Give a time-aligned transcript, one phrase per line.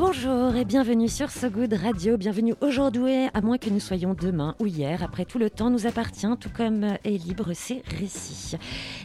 [0.00, 2.16] Bonjour et bienvenue sur So Good Radio.
[2.16, 5.02] Bienvenue aujourd'hui, à moins que nous soyons demain ou hier.
[5.02, 8.56] Après tout, le temps nous appartient, tout comme est libre ces récits.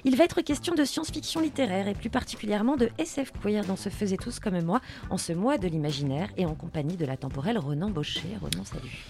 [0.05, 3.89] Il va être question de science-fiction littéraire et plus particulièrement de SF queer dans ce
[3.89, 7.57] Faisait tous comme moi, en ce mois de l'imaginaire et en compagnie de la temporelle
[7.57, 8.37] Ronan Baucher.
[8.39, 9.03] Ronan, salut.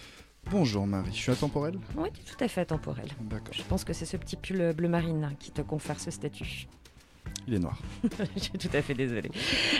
[0.50, 1.78] Bonjour Marie, je suis intemporel?
[1.96, 3.10] Oui, tout à fait temporel.
[3.22, 3.54] D'accord.
[3.54, 6.68] Je pense que c'est ce petit pull bleu marine qui te confère ce statut.
[7.48, 7.78] Il est noir.
[8.36, 9.30] Je suis tout à fait désolée.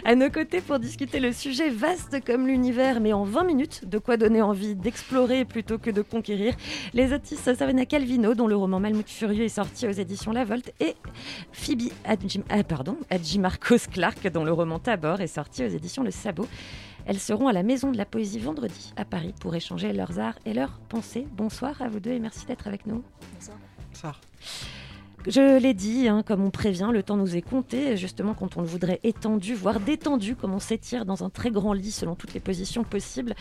[0.04, 3.98] À nos côtés pour discuter le sujet vaste comme l'univers, mais en 20 minutes, de
[3.98, 6.56] quoi donner envie d'explorer plutôt que de conquérir,
[6.94, 10.72] les autistes Savannah Calvino, dont le roman Malmout Furieux est sorti aux éditions La Volte,
[10.80, 10.96] et
[11.52, 16.12] Phoebe Adjim, ah, pardon, Adjimarcos Clark, dont le roman Tabor est sorti aux éditions Le
[16.12, 16.48] Sabot.
[17.08, 20.38] Elles seront à la Maison de la Poésie vendredi à Paris pour échanger leurs arts
[20.46, 21.28] et leurs pensées.
[21.32, 23.04] Bonsoir à vous deux et merci d'être avec nous.
[23.94, 24.14] Ça.
[25.28, 27.98] Je l'ai dit, hein, comme on prévient, le temps nous est compté.
[27.98, 31.74] Justement, quand on le voudrait étendu, voire détendu, comme on s'étire dans un très grand
[31.74, 33.34] lit selon toutes les positions possibles,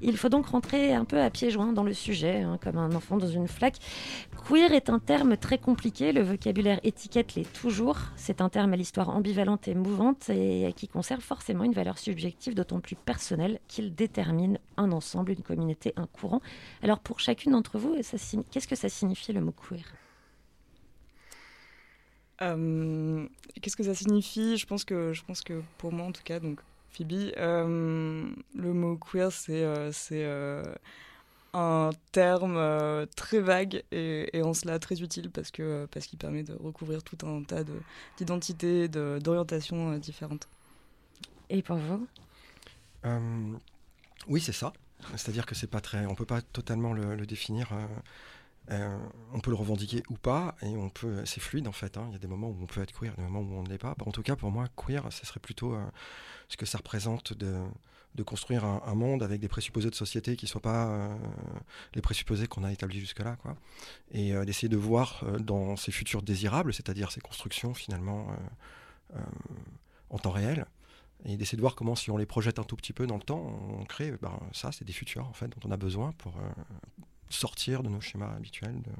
[0.00, 2.90] il faut donc rentrer un peu à pieds joints dans le sujet, hein, comme un
[2.94, 3.76] enfant dans une flaque.
[4.48, 7.98] Queer est un terme très compliqué, le vocabulaire étiquette l'est toujours.
[8.16, 12.54] C'est un terme à l'histoire ambivalente et mouvante et qui conserve forcément une valeur subjective
[12.54, 16.40] d'autant plus personnelle qu'il détermine un ensemble, une communauté, un courant.
[16.82, 17.94] Alors pour chacune d'entre vous,
[18.50, 19.84] qu'est-ce que ça signifie le mot queer?
[22.38, 24.56] Qu'est-ce que ça signifie?
[24.56, 28.72] Je pense, que, je pense que pour moi, en tout cas, donc Phoebe, euh, le
[28.72, 30.62] mot queer, c'est euh, c'est, euh,
[31.54, 36.18] un terme euh, très vague et, et en cela très utile parce que parce qu'il
[36.18, 37.82] permet de recouvrir tout un tas de-
[38.18, 40.48] d'identités, de- d'orientations euh, différentes.
[41.50, 42.06] Et pour vous?
[43.04, 43.52] Euh,
[44.28, 44.72] oui, c'est ça.
[45.16, 47.72] C'est-à-dire que c'est pas très, on peut pas totalement le, le définir.
[48.70, 48.98] Euh,
[49.32, 51.96] on peut le revendiquer ou pas, et on peut, c'est fluide en fait.
[51.96, 52.06] hein.
[52.08, 53.68] Il y a des moments où on peut être queer, des moments où on ne
[53.68, 53.94] l'est pas.
[54.04, 55.84] En tout cas, pour moi, queer, ce serait plutôt euh,
[56.48, 57.62] ce que ça représente de,
[58.24, 61.14] construire un, monde avec des présupposés de société qui soient pas euh,
[61.94, 63.56] les présupposés qu'on a établis jusque-là, quoi.
[64.10, 68.28] Et d'essayer de voir dans ces futurs désirables, c'est-à-dire ces constructions finalement
[70.08, 70.64] en temps réel,
[71.26, 73.22] et d'essayer de voir comment, si on les projette un tout petit peu dans le
[73.22, 76.36] temps, on crée, ben, ça, c'est des futurs en fait dont on a besoin pour
[77.30, 78.90] sortir de nos schémas habituels, de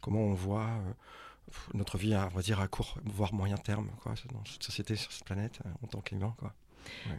[0.00, 0.92] comment on voit euh,
[1.74, 4.96] notre vie, à, on va dire à court, voire moyen terme, quoi, dans cette société,
[4.96, 6.52] sur cette planète, euh, en tant qu'humain, quoi.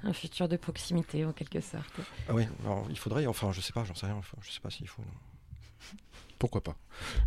[0.04, 2.00] Un futur de proximité en quelque sorte.
[2.30, 4.70] Ah oui, alors, il faudrait, enfin, je sais pas, j'en sais rien, je sais pas
[4.70, 5.02] s'il faut.
[5.02, 5.92] non.
[6.40, 6.76] Pourquoi pas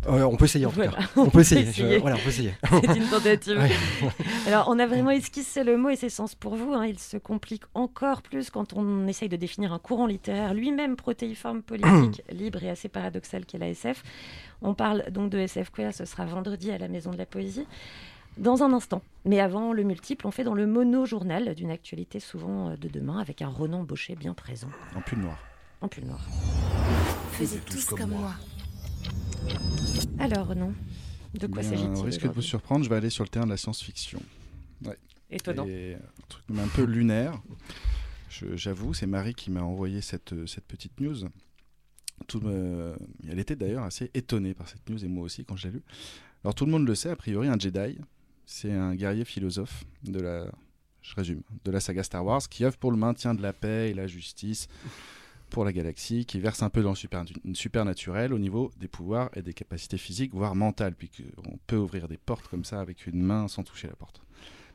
[0.07, 0.91] Euh, on peut essayer en tout cas.
[1.17, 1.71] on On peut essayer.
[1.73, 2.53] je- voilà, on peut essayer.
[2.69, 3.57] C'est une tentative.
[3.57, 3.71] Ouais.
[4.47, 6.73] Alors, on a vraiment esquissé le mot et ses sens pour vous.
[6.73, 6.85] hein.
[6.85, 11.61] Il se complique encore plus quand on essaye de définir un courant littéraire lui-même protéiforme,
[11.61, 14.01] politique, libre et assez paradoxal qu'est la SF.
[14.61, 17.65] On parle donc de SF queer, ce sera vendredi à la Maison de la Poésie.
[18.37, 19.01] Dans un instant.
[19.25, 23.19] Mais avant le multiple, on fait dans le mono-journal d'une actualité souvent euh, de demain
[23.19, 24.69] avec un Ronan Baucher bien présent.
[24.95, 25.37] En pull noir.
[25.81, 26.21] En pull noir.
[27.33, 28.31] Faisez tous comme moi.
[30.19, 30.73] Alors, Ronan,
[31.33, 33.45] de quoi Bien, s'agit-il Au risque de vous surprendre, je vais aller sur le terrain
[33.45, 34.21] de la science-fiction.
[35.33, 35.65] Étonnant.
[35.65, 37.41] Et un truc un peu lunaire.
[38.29, 41.15] Je- J'avoue, c'est Marie qui m'a envoyé cette, cette petite news.
[42.27, 42.95] Tout me-
[43.29, 45.83] Elle était d'ailleurs assez étonnée par cette news, et moi aussi quand je l'ai lue.
[46.43, 47.97] Alors tout le monde le sait, a priori, un Jedi,
[48.45, 50.51] c'est un guerrier philosophe de la,
[51.01, 53.89] je résume, de la saga Star Wars, qui œuvre pour le maintien de la paix
[53.89, 54.67] et la justice
[55.51, 57.23] pour la galaxie, qui verse un peu dans le super,
[57.53, 62.17] supernaturel au niveau des pouvoirs et des capacités physiques, voire mentales, puisqu'on peut ouvrir des
[62.17, 64.21] portes comme ça avec une main sans toucher la porte.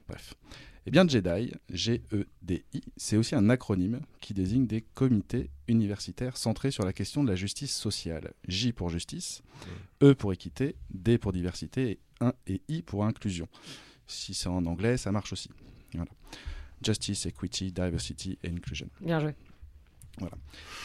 [0.06, 0.34] Bref.
[0.88, 6.84] Eh bien, Jedi, G-E-D-I, c'est aussi un acronyme qui désigne des comités universitaires centrés sur
[6.84, 8.34] la question de la justice sociale.
[8.46, 9.42] J pour justice,
[10.00, 13.48] E pour équité, D pour diversité et, 1 et I pour inclusion.
[14.06, 15.50] Si c'est en anglais, ça marche aussi.
[16.84, 18.88] Justice, Equity, Diversity et Inclusion.
[19.00, 19.34] Bien joué.
[20.18, 20.36] Voilà.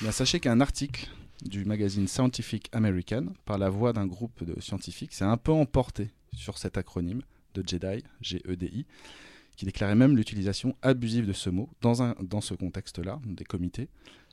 [0.01, 1.07] Bien, sachez qu'un article
[1.43, 6.09] du magazine Scientific American, par la voix d'un groupe de scientifiques, s'est un peu emporté
[6.33, 7.21] sur cet acronyme
[7.53, 8.85] de Jedi, G-E-D-I,
[9.55, 13.89] qui déclarait même l'utilisation abusive de ce mot dans, dans ce contexte-là, des comités,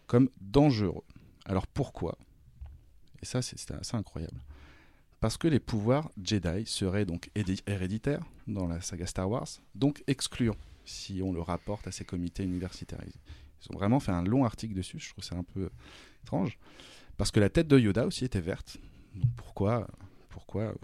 [0.07, 1.05] comme dangereux.
[1.45, 2.17] Alors pourquoi?
[3.23, 4.41] Et ça, c'est assez incroyable.
[5.21, 7.31] Parce que les pouvoirs Jedi seraient donc
[7.67, 12.45] héréditaires dans la saga Star Wars, donc excluants si on le rapporte à ces comités
[12.45, 13.05] universitaires.
[13.63, 14.99] Ils ont vraiment fait un long article dessus.
[14.99, 15.71] Je trouve ça un peu
[16.23, 16.59] étrange.
[17.17, 18.79] Parce que la tête de Yoda aussi était verte.
[19.15, 19.89] Donc pourquoi
[20.29, 20.75] Pourquoi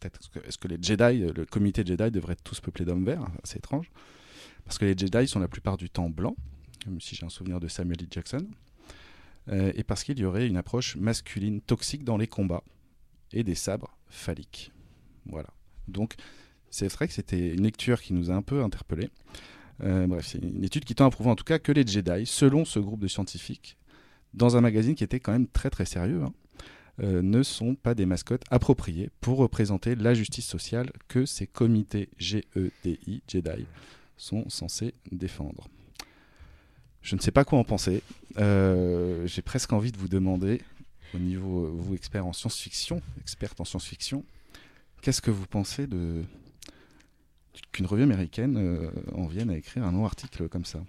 [0.00, 3.26] Peut-être est-ce que, les Jedi, le comité Jedi devrait tous peupler d'hommes verts?
[3.44, 3.90] C'est étrange.
[4.64, 6.36] Parce que les Jedi sont la plupart du temps blancs,
[6.84, 8.08] comme si j'ai un souvenir de Samuel L.
[8.10, 8.46] Jackson.
[9.48, 12.64] Euh, et parce qu'il y aurait une approche masculine toxique dans les combats
[13.32, 14.72] et des sabres phalliques.
[15.24, 15.48] Voilà.
[15.88, 16.14] Donc,
[16.70, 19.10] c'est vrai que c'était une lecture qui nous a un peu interpellés.
[19.82, 22.26] Euh, bref, c'est une étude qui tend à prouver en tout cas que les Jedi,
[22.26, 23.76] selon ce groupe de scientifiques,
[24.34, 26.32] dans un magazine qui était quand même très très sérieux, hein,
[27.02, 32.08] euh, ne sont pas des mascottes appropriées pour représenter la justice sociale que ces comités
[32.18, 33.66] GEDI, Jedi,
[34.16, 35.68] sont censés défendre.
[37.02, 38.02] Je ne sais pas quoi en penser.
[38.38, 40.62] Euh, J'ai presque envie de vous demander,
[41.14, 44.24] au niveau, vous experts en science-fiction, experte en science-fiction,
[45.02, 46.24] qu'est-ce que vous pensez de
[47.72, 50.80] qu'une revue américaine euh, en vienne à écrire un long article comme ça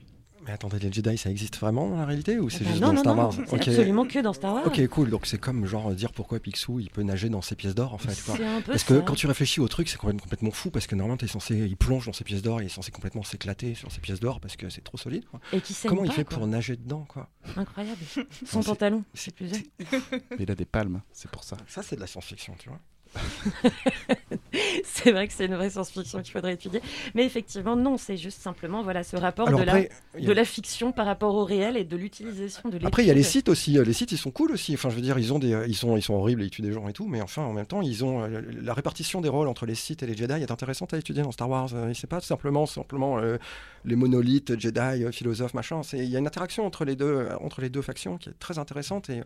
[0.46, 2.88] Mais attendez, les Jedi, ça existe vraiment dans la réalité ou c'est Bah juste non,
[2.90, 4.68] dans non, Star Wars absolument que dans Star Wars.
[4.68, 5.10] Ok, cool.
[5.10, 7.98] Donc c'est comme genre dire pourquoi Picsou il peut nager dans ses pièces d'or en
[7.98, 8.16] fait.
[8.24, 8.36] quoi.
[8.38, 10.88] C'est un peu Parce que quand tu réfléchis au truc, c'est complètement, complètement fou parce
[10.88, 13.76] que normalement t'es censé, il plonge dans ses pièces d'or, il est censé complètement s'éclater
[13.76, 15.26] sur ses pièces d'or parce que c'est trop solide.
[15.26, 15.42] quoi.
[15.52, 16.38] Et qui Comment il fait quoi.
[16.38, 17.30] pour nager dedans quoi?
[17.58, 18.00] Incroyable.
[18.46, 19.62] Son pantalon, c'est- c'est plus dur.
[20.32, 21.58] Mais il a des palmes, c'est pour ça.
[21.68, 22.80] Ça c'est de la science-fiction, tu vois.
[24.84, 26.82] c'est vrai que c'est une vraie science-fiction qu'il faudrait étudier.
[27.16, 30.46] Mais effectivement, non, c'est juste simplement voilà, ce rapport Alors de, après, la, de la
[30.46, 33.50] fiction par rapport au réel et de l'utilisation de Après, il y a les sites
[33.50, 33.78] aussi.
[33.78, 34.74] euh, Les sites, ils sont cool aussi.
[34.74, 36.62] Enfin, je veux dire, ils ont des, euh, ils sont, ils sont horribles, ils tuent
[36.62, 37.08] des gens et tout.
[37.08, 40.04] Mais enfin, en même temps, ils ont euh, la répartition des rôles entre les sites
[40.04, 41.70] et les Jedi est intéressante à étudier dans Star Wars.
[41.94, 43.38] C'est pas simplement, simplement euh,
[43.86, 45.82] les monolithes Jedi, philosophes, machin.
[45.94, 48.58] Il y a une interaction entre les deux, entre les deux factions qui est très
[48.60, 49.22] intéressante et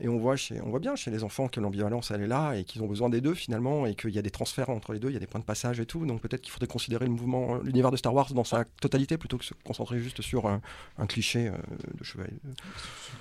[0.00, 2.54] et on voit, chez, on voit bien chez les enfants que l'ambivalence elle est là
[2.54, 4.98] et qu'ils ont besoin des deux finalement et qu'il y a des transferts entre les
[4.98, 6.04] deux, il y a des points de passage et tout.
[6.06, 9.38] Donc peut-être qu'il faudrait considérer le mouvement, l'univers de Star Wars dans sa totalité plutôt
[9.38, 10.60] que se concentrer juste sur un,
[10.98, 11.52] un cliché euh,
[11.98, 12.34] de chevalier.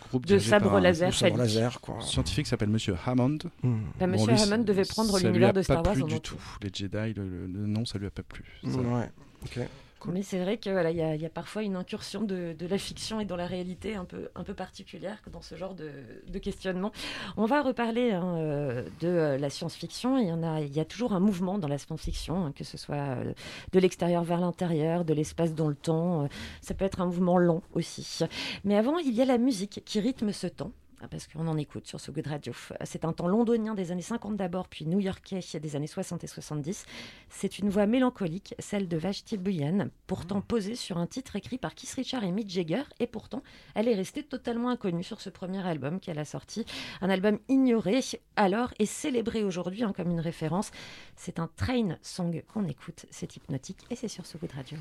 [0.10, 1.10] Groupe De sabre par laser.
[1.10, 2.02] de sabre laser, quoi.
[2.02, 3.38] scientifique s'appelle Monsieur Hammond.
[3.64, 3.78] Hmm.
[4.00, 5.94] Bah, Monsieur Bon, lui, Hammond devait ça prendre lui l'univers a de Star pas Wars
[5.94, 6.22] plu en du entier.
[6.38, 6.58] tout.
[6.62, 8.44] Les Jedi, le, le- le nom, ça lui a pas plu.
[8.64, 9.10] Ça- Ouais,
[9.44, 9.60] ok.
[10.08, 12.78] Mais c'est vrai qu'il voilà, il y, a- y a parfois une incursion de, la
[12.78, 16.92] fiction et dans la réalité un peu, un peu particulière dans ce genre de, questionnement.
[17.38, 20.18] On va reparler hein, euh, de euh, la science-fiction.
[20.18, 23.34] Il y, a, toujours un mouvement dans la science-fiction, hein, que ce soit euh,
[23.72, 26.28] de l'extérieur vers l'intérieur, de l'espace dans le temps.
[26.62, 28.20] ça peut être un mouvement long aussi.
[28.64, 30.72] Mais avant, il y a la musique qui rythme ce temps.
[31.02, 32.54] Ah, Parce qu'on en écoute sur So Good Radio.
[32.84, 36.86] C'est un temps londonien des années 50 d'abord, puis new-yorkais des années 60 et 70.
[37.30, 41.76] C'est une voix mélancolique, celle de Vashti Bunyan, pourtant posée sur un titre écrit par
[41.76, 43.44] Keith Richard et Mick Jagger, et pourtant
[43.74, 46.66] elle est restée totalement inconnue sur ce premier album qu'elle a sorti.
[47.02, 48.00] Un album ignoré
[48.36, 50.72] alors et célébré aujourd'hui hein, comme une référence.
[51.16, 54.78] C'est un train song qu'on écoute, c'est hypnotique et c'est sur So Good Radio.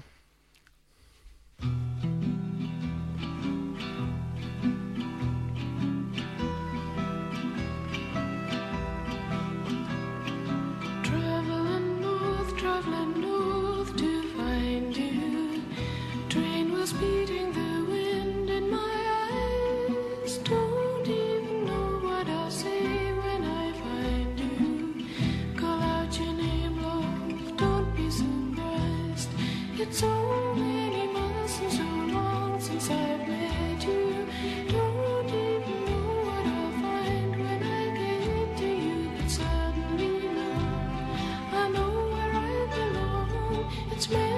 [43.96, 44.33] It's me.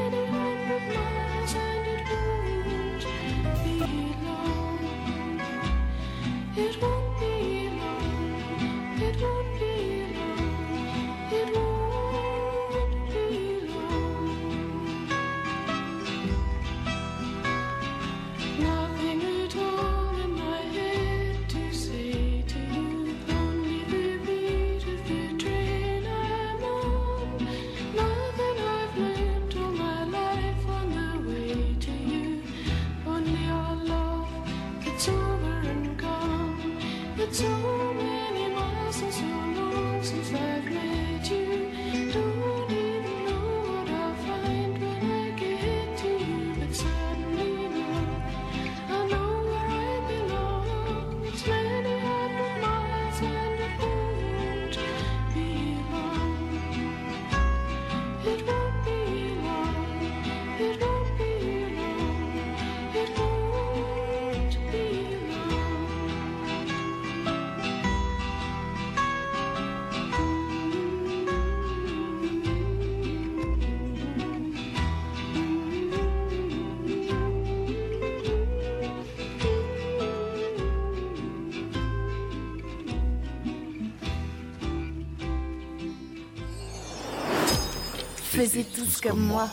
[88.37, 89.49] Faisiez tous comme moi.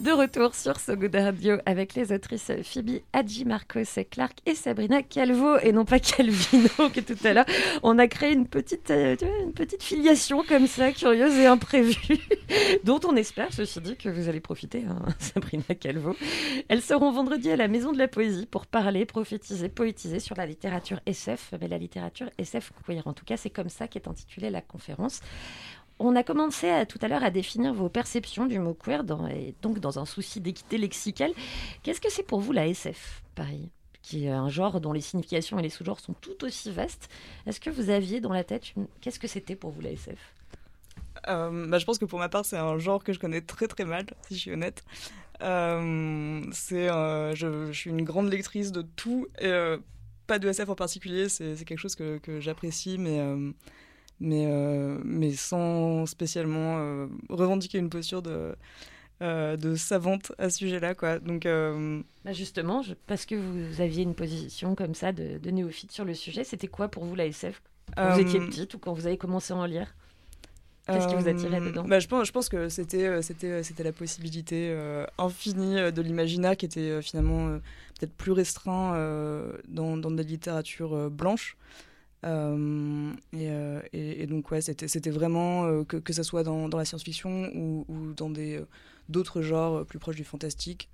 [0.00, 5.02] De retour sur So Good Radio avec les autrices Phoebe Hadji Marcos Clark et Sabrina
[5.02, 7.44] Calvo et non pas Calvino que tout à l'heure
[7.82, 12.18] on a créé une petite euh, une petite filiation comme ça curieuse et imprévue
[12.84, 16.16] dont on espère ceci dit que vous allez profiter hein, Sabrina Calvo.
[16.68, 20.46] Elles seront vendredi à la Maison de la Poésie pour parler, prophétiser, poétiser sur la
[20.46, 23.06] littérature SF mais la littérature SF queer.
[23.06, 25.20] En tout cas, c'est comme ça qu'est intitulée la conférence.
[25.98, 29.54] On a commencé à- tout à l'heure à définir vos perceptions du mot queer, et
[29.62, 31.32] donc dans un souci d'équité lexicale.
[31.82, 33.70] Qu'est-ce que c'est pour vous la SF, pareil
[34.08, 37.10] qui est un genre dont les significations et les sous-genres sont tout aussi vastes?
[37.46, 40.18] Est-ce que vous aviez dans la tête, qu'est-ce que c'était pour vous la SF
[41.28, 43.66] Euh, bah, je pense que pour ma part, c'est un genre que je connais très
[43.66, 44.82] très mal, si je suis honnête.
[45.42, 49.76] Euh, c'est, euh, je, suis une grande lectrice de tout, et,
[50.26, 53.20] pas de SF en particulier, c'est quelque chose que, que j'apprécie, mais,
[54.20, 58.54] mais, euh, mais sans spécialement euh, revendiquer une posture de,
[59.22, 60.94] euh, de savante à ce sujet-là.
[60.94, 61.18] Quoi.
[61.18, 61.46] Donc,
[62.24, 66.04] Bah, Justement, je- parce que vous aviez une position comme ça de, de néophyte sur
[66.04, 67.62] le sujet, c'était quoi pour vous la SF
[67.96, 69.94] quand vous étiez petite ou quand vous avez commencé à en lire?
[70.86, 71.84] Qu'est-ce qui vous attirait dedans?
[71.86, 74.74] bah, je, pense, je pense que c'était c'était c'était la possibilité
[75.18, 77.58] infinie de l'imaginaire qui était finalement
[77.98, 78.92] peut-être plus restreint
[79.68, 81.56] dans, dans des littératures blanches.
[82.24, 86.78] Euh, et, euh, et- donc ouais, c'était vraiment euh, que, que ça soit dans, dans
[86.78, 88.60] la science-fiction ou, ou dans des
[89.08, 90.88] d'autres genres plus proches du fantastique.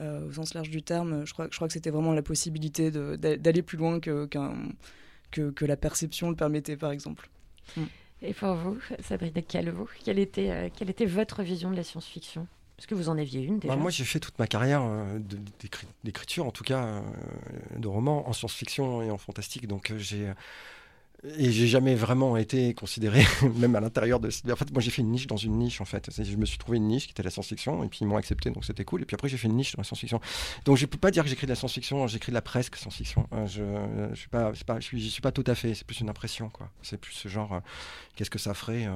[0.00, 3.62] au sens large du terme, je crois, je crois que c'était vraiment la possibilité d'aller
[3.62, 4.68] plus loin que, qu'un-
[5.30, 7.28] que, que la perception le permettait, par exemple.
[8.22, 12.46] Et pour vous, Sabrina Calvo, quelle était, quelle était votre vision de la science-fiction?
[12.82, 13.76] Parce que vous en aviez une déjà.
[13.76, 15.20] Bah, moi, j'ai fait toute ma carrière euh,
[16.02, 17.00] d'écriture, en tout cas, euh,
[17.78, 19.68] de romans en science-fiction et en fantastique.
[19.68, 20.32] Donc, euh, j'ai.
[21.38, 23.22] Et j'ai jamais vraiment été considéré,
[23.56, 24.30] même à l'intérieur de.
[24.50, 26.10] En fait, moi, j'ai fait une niche dans une niche, en fait.
[26.20, 28.50] Je me suis trouvé une niche qui était la science-fiction, et puis ils m'ont accepté,
[28.50, 29.02] donc c'était cool.
[29.02, 30.20] Et puis après, j'ai fait une niche dans la science-fiction.
[30.64, 33.28] Donc, je peux pas dire que j'écris de la science-fiction, j'écris de la presque science-fiction.
[33.46, 33.62] Je,
[34.12, 35.74] je suis pas, c'est pas, je suis, pas tout à fait.
[35.76, 36.68] C'est plus une impression, quoi.
[36.82, 37.52] C'est plus ce genre.
[37.52, 37.60] euh,
[38.16, 38.88] Qu'est-ce que ça ferait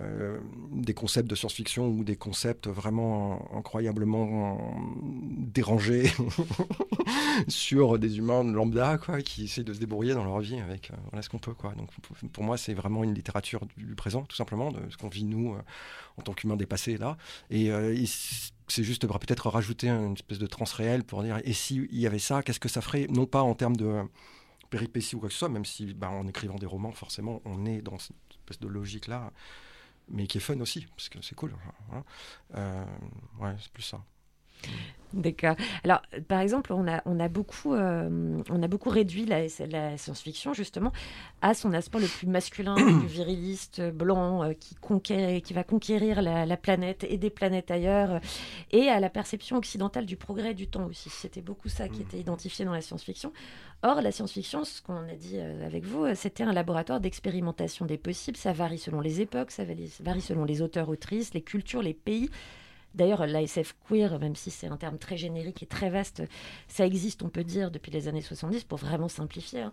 [0.00, 0.38] euh,
[0.70, 4.74] des concepts de science-fiction ou des concepts vraiment incroyablement
[5.52, 6.10] dérangés
[7.48, 10.96] sur des humains lambda quoi, qui essaient de se débrouiller dans leur vie avec euh,
[11.10, 11.54] voilà ce qu'on peut.
[11.54, 11.74] Quoi.
[11.74, 11.90] Donc,
[12.32, 15.54] pour, moi, c'est vraiment une littérature du, présent, tout simplement, de ce qu'on vit nous
[15.54, 15.60] euh,
[16.16, 17.16] en tant qu'humains dépassés là.
[17.50, 17.94] Et, euh,
[18.68, 22.18] c'est juste peut-être rajouter une espèce de trans réel pour dire et s'il y avait
[22.18, 23.06] ça, qu'est-ce que ça ferait?
[23.10, 24.00] Non pas en termes de
[24.70, 27.66] péripéties ou quoi que ce soit, même si bah, en écrivant des romans, forcément, on
[27.66, 29.30] est dans cette espèce de logique là
[30.12, 31.54] mais qui est fun aussi, parce que c'est cool.
[31.88, 32.04] Voilà.
[32.54, 32.84] Euh,
[33.40, 34.04] ouais, c'est plus ça.
[35.14, 35.56] D'accord.
[35.84, 39.98] Alors, par exemple, on a, on a, beaucoup, euh, on a beaucoup réduit la, la
[39.98, 40.92] science-fiction, justement,
[41.42, 45.64] à son aspect le plus masculin, le plus viriliste, blanc, euh, qui, conquérir, qui va
[45.64, 48.20] conquérir la, la, planète et des planètes ailleurs,
[48.70, 51.10] et à la perception occidentale du progrès du temps aussi.
[51.10, 53.32] C'était beaucoup ça qui était identifié dans la science-fiction.
[53.82, 57.98] Or, la science-fiction, ce qu'on a dit euh, avec vous, c'était un laboratoire d'expérimentation des
[57.98, 58.36] possibles.
[58.36, 62.30] Ça varie selon les époques, ça varie selon les auteurs, autrices, les cultures, les pays.
[62.94, 66.22] D'ailleurs, l'ASF queer, même si c'est un terme très générique et très vaste,
[66.68, 69.62] ça existe, on peut dire, depuis les années 70, pour vraiment simplifier.
[69.62, 69.72] Hein.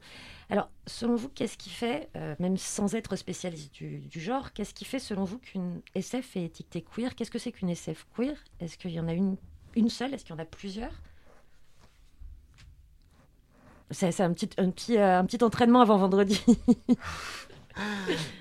[0.50, 4.86] Alors, selon vous, qu'est-ce qui fait, euh, même sans être spécialiste du, genre, qu'est-ce qui
[4.86, 7.14] fait, selon vous, qu'une SF est étiquetée queer?
[7.16, 8.36] Qu'est-ce que c'est qu'une SF queer?
[8.60, 9.38] Est-ce qu'il y en a une,
[9.90, 10.14] seule?
[10.14, 10.94] Est-ce qu'il y en a plusieurs?
[13.92, 16.42] C'est euh, un petit entraînement avant vendredi.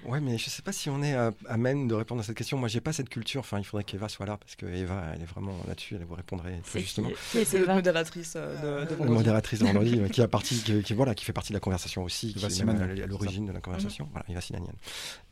[0.04, 2.36] Ouais, mais je sais pas si on est à, à, même de répondre à cette
[2.36, 2.56] question.
[2.56, 3.40] Moi, j'ai pas cette culture.
[3.40, 5.96] Enfin, il faudrait qu'Eva soit là parce que Eva, elle est vraiment là-dessus.
[5.96, 7.10] Elle vous répondrait très justement.
[7.32, 9.18] C'est la modératrice euh, de, de vendredi.
[9.18, 12.04] modératrice de vendredi, qui, a partie, qui, qui, voilà, qui fait partie de la conversation
[12.04, 14.04] aussi, qui est même à l'origine de la conversation.
[14.04, 14.12] Mm -hmm.
[14.12, 14.74] Voilà, Eva Sinanian.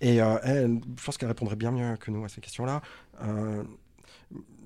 [0.01, 2.83] Et euh, elle, je pense qu'elle répondrait bien mieux que nous à ces questions-là.
[3.23, 3.63] Euh,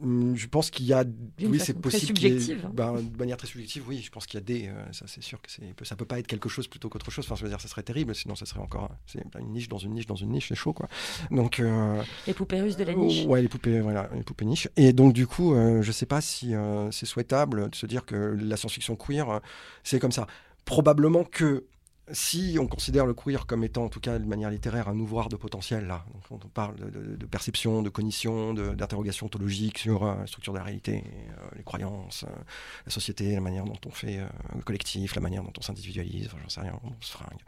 [0.02, 1.04] je pense qu'il y a
[1.42, 2.64] oui c'est possible subjective.
[2.64, 2.70] Hein.
[2.72, 5.22] ben, de manière très subjective oui je pense qu'il y a des euh, ça c'est
[5.22, 5.50] sûr que
[5.84, 7.26] ça peut pas être quelque chose plutôt qu'autre chose.
[7.26, 9.78] Enfin je veux dire ça serait terrible sinon ça serait encore c'est une niche dans
[9.78, 10.88] une niche dans une niche c'est chaud quoi.
[11.30, 13.26] Donc euh, les poupées russes de la niche.
[13.26, 14.68] ouais les poupées voilà les poupées niches.
[14.76, 16.54] Et donc du coup euh, je sais pas si
[16.90, 19.40] c'est souhaitable de se dire que la science-fiction queer
[19.84, 20.26] c'est comme ça.
[20.64, 21.64] Probablement que
[22.12, 25.28] si on considère le queer comme étant, en tout cas de manière littéraire, un ouvroir
[25.28, 30.52] de potentiel, là, on parle de, perception, de cognition, d'interrogation ontologique sur euh, la structure
[30.52, 32.42] de la réalité, euh, les croyances, euh,
[32.86, 34.20] la société, la manière dont on fait
[34.54, 37.40] le collectif, la manière dont on s'individualise, j'en sais rien, on se fringue.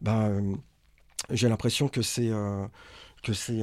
[0.00, 0.56] Ben,
[1.30, 2.30] j'ai l'impression que c'est
[3.22, 3.62] que c'est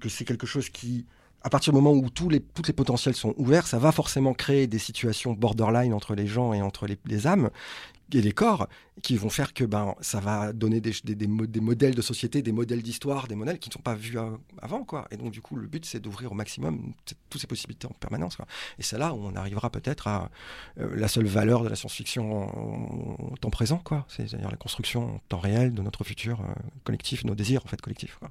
[0.00, 1.06] que c'est quelque chose qui
[1.42, 4.66] à partir du moment où tous les, les potentiels sont ouverts, ça va forcément créer
[4.66, 7.48] des situations borderline entre les gens et entre les âmes
[8.14, 8.68] et les corps
[9.02, 12.02] qui vont faire que ben ça va donner des, des, des, mo- des modèles de
[12.02, 15.06] société, des modèles d'histoire, des modèles qui ne sont pas vus euh, avant quoi.
[15.10, 16.92] Et donc du coup le but c'est d'ouvrir au maximum
[17.30, 18.46] toutes ces possibilités en permanence quoi.
[18.78, 20.30] Et c'est là où on arrivera peut-être à
[20.78, 24.04] euh, la seule valeur de la science-fiction en, en temps présent quoi.
[24.08, 26.52] C'est-à-dire la construction en temps réel de notre futur euh,
[26.84, 28.30] collectif, nos désirs en fait collectifs quoi.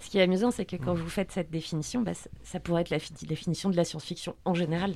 [0.00, 2.12] Ce qui est amusant, c'est que quand vous faites cette définition, bah,
[2.44, 4.94] ça pourrait être la fi- définition de la science-fiction en général.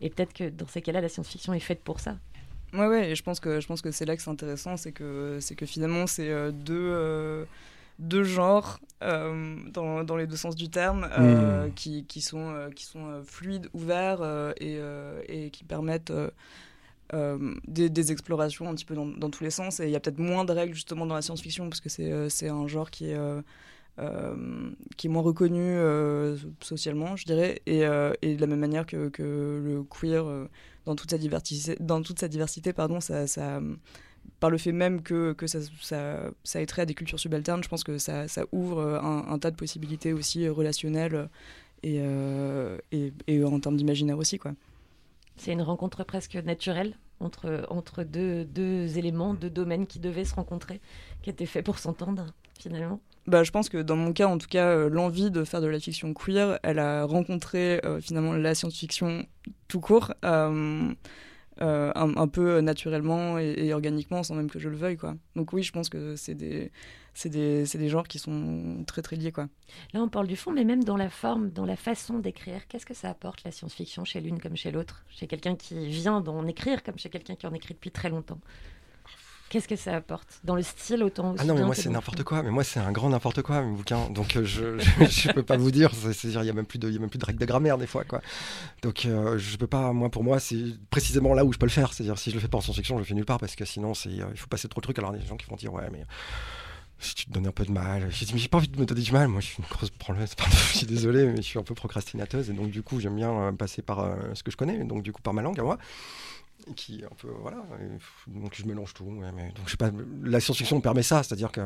[0.00, 2.18] Et peut-être que dans ces cas-là, la science-fiction est faite pour ça.
[2.74, 4.92] Ouais, ouais, et je pense que, je pense que c'est là que c'est intéressant, c'est
[4.92, 7.44] que, c'est que finalement, c'est euh, deux, euh,
[7.98, 11.72] deux genres, euh, dans, dans les deux sens du terme, euh, Mm.
[11.74, 14.80] qui, qui sont, qui sont fluides, ouverts, et,
[15.28, 16.12] et qui permettent
[17.14, 19.80] euh, des, des explorations un petit peu dans, dans tous les sens.
[19.80, 22.12] Et il y a peut-être moins de règles, justement, dans la science-fiction, parce que c'est,
[22.12, 23.14] euh, c'est un genre qui est...
[23.16, 23.40] euh,
[24.96, 28.86] qui est moins reconnu euh, socialement, je dirais, et, euh, et de la même manière
[28.86, 30.48] que, le queer, euh,
[30.86, 33.00] dans toute sa diversité, dans toute sa diversité pardon,
[34.40, 35.58] par le fait même que, ça,
[36.44, 39.50] ça, ait trait à des cultures subalternes, je pense que ça, ouvre euh, un, tas
[39.50, 41.28] de possibilités aussi euh, relationnelles
[41.82, 42.78] et, euh,
[43.44, 44.38] en termes d'imaginaire aussi.
[45.36, 50.34] C'est une rencontre presque naturelle entre, entre deux, deux éléments, deux domaines qui devaient se
[50.34, 50.80] rencontrer,
[51.22, 52.26] qui étaient faits pour s'entendre,
[52.58, 53.00] finalement.
[53.28, 55.66] Bah, je pense que dans mon cas, en tout cas, euh, l'envie de faire de
[55.66, 59.26] la fiction queer, elle a rencontré euh, finalement la science-fiction
[59.68, 60.94] tout court, euh,
[61.60, 64.96] un, peu naturellement et, organiquement, sans même que je le veuille.
[64.96, 65.14] Quoi.
[65.36, 66.72] Donc oui, je pense que c'est des,
[67.12, 69.32] c'est des, des genres qui sont très très liés.
[69.32, 69.48] Quoi.
[69.92, 72.86] Là, on parle du fond, mais même dans la forme, dans la façon d'écrire, qu'est-ce
[72.86, 75.04] que ça apporte la science-fiction chez l'une comme chez l'autre?
[75.10, 78.40] Chez quelqu'un qui vient d'en écrire comme chez quelqu'un qui en écrit depuis très longtemps?
[79.50, 82.22] Qu'est-ce que ça apporte Dans le style autant aussi Ah non, mais moi c'est n'importe
[82.22, 82.42] quoi.
[82.42, 84.10] Mais moi c'est un grand n'importe quoi, mes bouquins.
[84.10, 85.90] Donc euh, je, je, je peux pas vous dire.
[85.94, 87.38] C'est- C'est-à-dire il y a même plus de, il y a même plus de règles
[87.40, 88.20] de grammaire des fois quoi.
[88.82, 89.92] Donc euh, je peux pas.
[89.92, 91.92] Moi pour moi c'est précisément là où je peux le faire.
[91.94, 93.64] C'est-à-dire si je le fais pas en science-fiction, je le fais nulle part parce que
[93.64, 94.98] sinon c'est, euh, il faut passer trop de trucs.
[94.98, 96.04] Alors il y a des gens qui vont dire ouais mais
[97.00, 98.08] si tu te donnes un peu de mal.
[98.10, 99.28] J'ai dit mais j'ai pas envie de me donner du mal.
[99.28, 100.34] Moi je suis une grosse branleuse.
[100.34, 103.16] Pardon, je suis désolé mais je suis un peu procrastinateuse et donc du coup j'aime
[103.16, 104.84] bien euh, passer par euh, ce que je connais.
[104.84, 105.78] Donc du coup par ma langue à moi
[106.76, 107.64] qui est un peu voilà
[108.26, 109.90] donc je mélange tout ouais, mais donc je sais pas
[110.22, 111.60] la science-fiction me permet ça c'est-à-dire que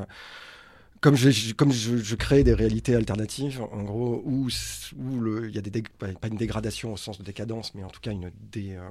[1.00, 5.60] comme je, comme je, je crée des réalités alternatives en gros où il y a
[5.62, 8.90] des dég- pas une dégradation au sens de décadence mais en tout cas une euh,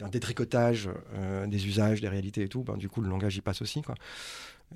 [0.00, 3.40] un détricotage euh, des usages des réalités et tout ben, du coup le langage y
[3.42, 3.94] passe aussi quoi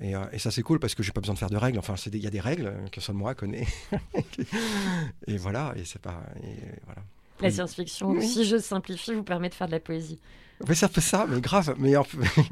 [0.01, 1.79] et, euh, et ça c'est cool parce que j'ai pas besoin de faire de règles
[1.79, 3.65] enfin il y a des règles que seul moi connais
[5.27, 7.01] et voilà et c'est pas et voilà
[7.41, 8.27] La science-fiction, Oui.
[8.27, 10.19] si je simplifie, vous permet de faire de la poésie.
[10.67, 11.75] Oui, ça fait ça, mais grave.
[11.79, 11.93] Mais,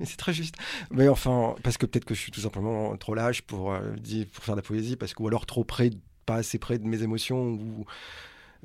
[0.04, 0.56] c'est très juste.
[0.92, 4.28] Mais enfin, parce que peut-être que je suis tout simplement trop lâche pour, euh, dire-
[4.34, 5.90] pour faire de la poésie, parce ou alors trop près,
[6.26, 7.42] pas assez près de mes émotions.
[7.48, 7.86] Ou...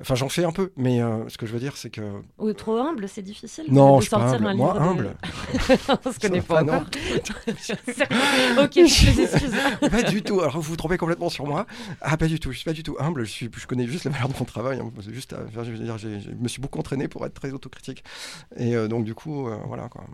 [0.01, 2.21] Enfin, j'en fais un peu, mais euh, ce que je veux dire, c'est que.
[2.37, 4.47] Ou trop humble, c'est difficile Non, de je suis pas humble.
[4.47, 5.15] un Moi, livre de- humble.
[6.05, 6.87] On se connaît pas va, encore.
[8.63, 9.51] ok, je vous excuse.
[9.91, 10.39] pas du tout.
[10.39, 11.65] Alors, vous vous trompez complètement sur moi.
[12.01, 12.51] Ah, pas du tout.
[12.51, 13.25] Je suis pas du tout humble.
[13.25, 14.79] Je, suis, je connais juste la valeur de mon travail.
[14.79, 14.89] hein.
[15.11, 16.07] Juste, à- enfin, je veux dire, je
[16.39, 18.03] me suis beaucoup entraîné pour être très autocritique.
[18.57, 20.05] Et euh, donc, du coup, euh, voilà quoi.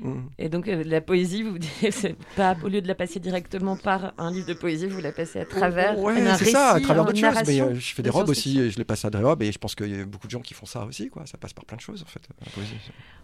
[0.00, 0.20] Mm.
[0.38, 1.58] Et donc, euh, la poésie, vous
[2.36, 5.40] pas au lieu de la passer directement par un livre de poésie, vous la passez
[5.40, 7.46] à travers Ouais, un c'est ça, à travers une d'autres choses.
[7.46, 9.18] Mais narration euh, je fais des de robes aussi, et je les passe à des
[9.18, 11.26] robes, et je pense qu'il y a beaucoup de gens qui font ça aussi, quoi.
[11.26, 12.74] Ça passe par plein de choses, en fait, la poésie.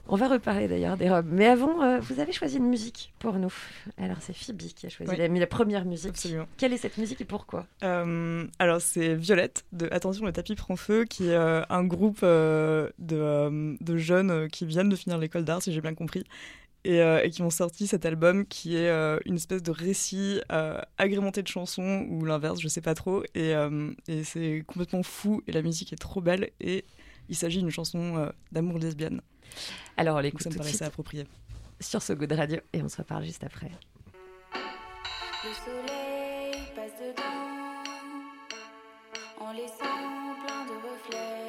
[0.09, 1.29] On va reparler d'ailleurs des robes.
[1.31, 3.53] Mais avant, euh, vous avez choisi une musique pour nous.
[3.99, 5.17] Alors, c'est Phoebe qui a choisi Oui.
[5.17, 6.11] la, la première musique.
[6.11, 6.47] Absolument.
[6.57, 7.67] Quelle est cette musique et pourquoi?
[7.85, 12.21] Euh, alors c'est Violette de Attention le tapis prend feu qui est euh, un groupe
[12.23, 16.25] euh, de, euh, de jeunes qui viennent de finir l'école d'art si j'ai bien compris
[16.85, 20.41] et, euh, et qui ont sorti cet album qui est euh, une espèce de récit
[20.51, 23.23] euh, agrémenté de chansons ou l'inverse je sais pas trop.
[23.35, 26.51] Et, euh, et c'est complètement fou et la musique est trop belle.
[26.61, 26.85] Et
[27.29, 29.21] il s'agit d'une chanson euh, d'amour lesbienne.
[29.97, 30.89] Alors, l'écoute ça me de paraissait suite.
[30.89, 31.27] approprié.
[31.81, 33.71] Sur ce Good Radio et on se reparle juste après.
[34.55, 37.23] Le soleil passe dedans
[39.41, 41.42] en laissant plein de reflets.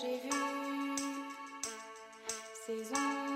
[0.00, 0.30] J'ai vu
[2.66, 3.29] ses ongles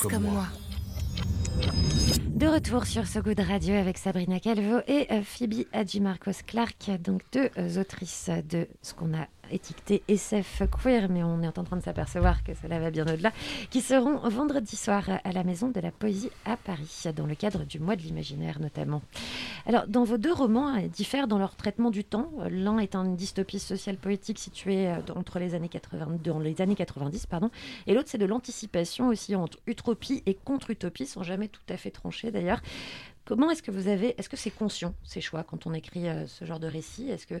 [0.00, 0.46] Faisez tous comme moi.
[0.46, 0.59] De
[2.50, 7.22] retour sur ce goût de radio avec Sabrina Calvo et euh, Phoebe Hadjimarcos Clark, donc
[7.32, 11.76] deux euh, autrices de ce qu'on a étiqueté SF queer, mais on est en train
[11.76, 13.32] de s'apercevoir que cela va bien au-delà,
[13.70, 17.64] qui seront vendredi soir à la Maison de la Poésie à Paris, dans le cadre
[17.64, 19.02] du mois de l'imaginaire notamment.
[19.66, 22.30] Alors, dans vos deux romans, ils diffèrent dans leur traitement du temps.
[22.50, 26.76] L'un est une dystopie sociale poétique située euh, entre les années 80, dans les années
[26.76, 27.50] 90, pardon,
[27.86, 31.90] et l'autre c'est de l'anticipation aussi entre utopie et contre-utopie, sans jamais tout à fait
[31.90, 32.62] trancher d'ailleurs.
[33.26, 36.26] Comment est-ce que vous avez, est-ce que c'est conscient ces choix quand on écrit euh,
[36.26, 37.10] ce genre de récit?
[37.10, 37.34] Est-ce que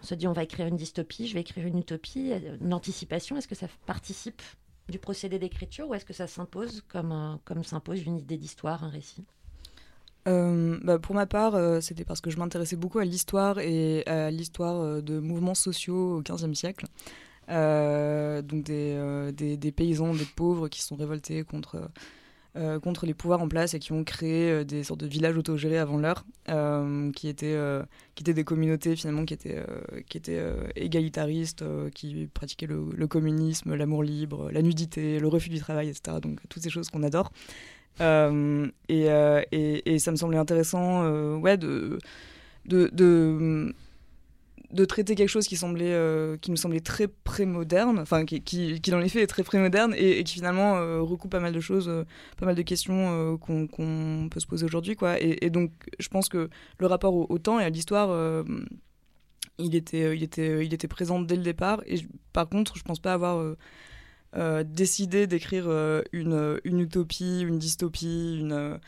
[0.00, 2.72] on se dit on va écrire une dystopie, je vais écrire une utopie, euh, une
[2.72, 3.36] anticipation?
[3.36, 4.42] Est-ce que ça participe
[4.88, 8.90] du procédé d'écriture ou est-ce que ça s'impose comme, comme s'impose une idée d'histoire, un
[8.90, 9.24] récit?
[10.28, 14.30] Euh, bah, pour ma part, c'était parce que je m'intéressais beaucoup à l'histoire et à
[14.30, 16.86] l'histoire de mouvements sociaux au XVe siècle.
[17.48, 21.90] Donc des, des, des paysans, des pauvres qui sont révoltés contre,
[22.54, 25.38] euh, contre les pouvoirs en place et qui ont créé euh, des sortes de villages
[25.38, 27.58] autogérés avant l'heure, euh, qui, étaient,
[28.14, 29.64] qui étaient des communautés finalement qui étaient,
[30.06, 30.42] qui étaient
[30.76, 36.18] égalitaristes, qui pratiquaient le, communisme, l'amour libre, la nudité, le refus du travail, etc.
[36.20, 37.32] Donc toutes ces choses qu'on adore.
[38.00, 39.06] Et,
[39.52, 41.98] et, ça me semblait intéressant ouais, de,
[42.66, 43.74] de,
[44.72, 48.80] de traiter quelque chose qui, semblait, euh, qui me semblait très pré-moderne, enfin qui, qui,
[48.80, 51.52] qui dans les faits est très pré-moderne et, et qui finalement euh, recoupe pas mal
[51.52, 52.04] de choses, euh,
[52.38, 54.96] pas mal de questions qu'on peut se poser aujourd'hui.
[54.96, 55.20] quoi.
[55.20, 58.44] Et, donc je pense que le rapport au, temps et à l'histoire,
[59.58, 61.82] il, était, il, était, il était présent dès le départ.
[61.86, 61.96] Et
[62.32, 63.56] par contre, je pense pas avoir...
[64.64, 65.68] décidé d'écrire
[66.12, 68.78] une, une utopie, une dystopie, une,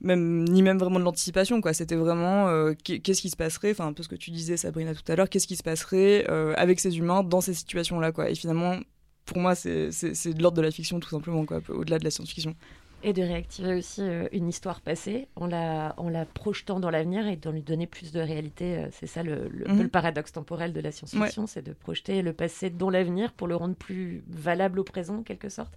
[0.00, 1.60] même, ni même vraiment de l'anticipation.
[1.60, 1.72] quoi.
[1.72, 4.56] C'était vraiment euh, qu'est- qu'est-ce qui se passerait, enfin un peu ce que tu disais
[4.56, 8.12] Sabrina tout à l'heure, qu'est-ce qui se passerait euh, avec ces humains dans ces situations-là.
[8.12, 8.28] quoi.
[8.30, 8.76] Et finalement,
[9.24, 12.54] pour moi, c'est de l'ordre de la fiction tout simplement, quoi, au-delà de la science-fiction.
[13.02, 17.26] Et de réactiver aussi euh, une histoire passée en la, en la projetant dans l'avenir
[17.28, 18.78] et d'en lui donner plus de réalité.
[18.78, 19.82] euh, C'est ça le, le, Mhm.
[19.82, 23.54] le paradoxe temporel de la science-fiction, c'est de projeter le passé dans l'avenir pour le
[23.56, 25.74] rendre plus valable au présent, en quelque sorte.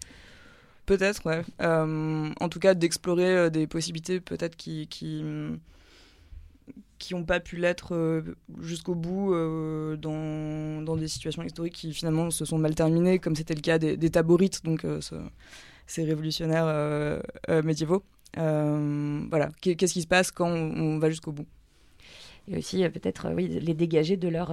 [0.89, 1.21] Peut-être.
[1.61, 5.23] Euh, en tout cas, d'explorer euh, des possibilités peut-être qui qui
[6.97, 8.21] qui n'ont pas pu l'être euh,
[8.59, 9.33] jusqu'au bout
[9.97, 13.77] dans, dans des situations historiques qui finalement se sont mal terminées, comme c'était le cas
[13.77, 15.15] des, des taborites, donc ce-
[15.85, 17.21] ces révolutionnaires
[17.63, 18.03] médiévaux.
[18.35, 21.45] Voilà, Qu'est- qu'est-ce qui se passe quand on, va jusqu'au bout?
[22.47, 24.51] Et aussi peut-être les dégager de leur,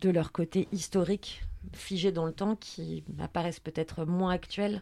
[0.00, 1.42] de leur côté historique,
[1.74, 4.80] figé dans le temps, qui apparaissent peut-être moins actuels.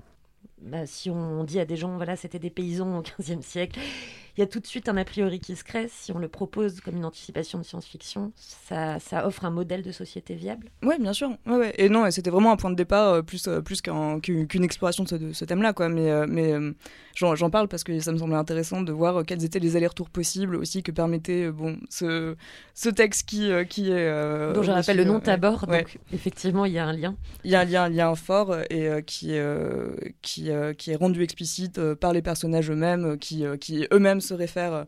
[0.62, 3.78] Bah, si on dit à des gens, voilà, c'était des paysans au XVe siècle,
[4.38, 5.88] il y a tout de suite un a priori qui se crée.
[5.92, 9.90] Si on le propose comme une anticipation de science-fiction, ça, ça offre un modèle de
[9.90, 10.68] société viable.
[10.84, 11.30] Ouais, bien sûr.
[11.44, 11.74] Ouais, ouais.
[11.76, 14.46] Et non, et c'était vraiment un point de départ euh, plus, euh, plus qu'un- qu'une
[14.46, 15.88] qu'une exploration de ce, thème-là, quoi.
[15.88, 16.54] Mais, euh, mais
[17.16, 20.54] j'en parle parce que ça me semblait intéressant de voir quels étaient les allers-retours possibles
[20.54, 22.36] aussi que permettait bon, ce,
[22.74, 24.52] ce texte qui, qui est.
[24.54, 25.78] dont je rappelle le nom Tabor, ouais.
[25.78, 27.16] donc effectivement il y a un lien.
[27.42, 29.32] Il y a un lien, un lien fort et qui,
[30.22, 34.86] qui, qui est rendu explicite par les personnages eux-mêmes, qui, qui eux-mêmes se réfèrent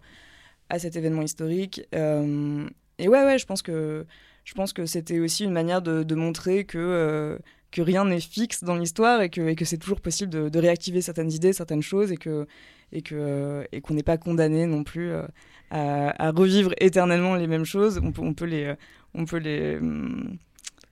[0.69, 1.83] à cet événement historique.
[1.95, 4.07] Euh, et ouais, ouais, je pense que
[4.45, 7.39] je pense que c'était aussi une manière de, montrer que euh,
[7.71, 11.03] que rien n'est fixe dans l'histoire et que, et que c'est toujours possible de, réactiver
[11.03, 12.47] certaines idées, certaines choses et que
[12.93, 15.23] et que euh, et qu'on n'est pas condamné non plus euh,
[15.71, 18.01] à, revivre éternellement les mêmes choses.
[18.03, 18.75] On peut on peut les euh,
[19.15, 20.39] on peut les hum,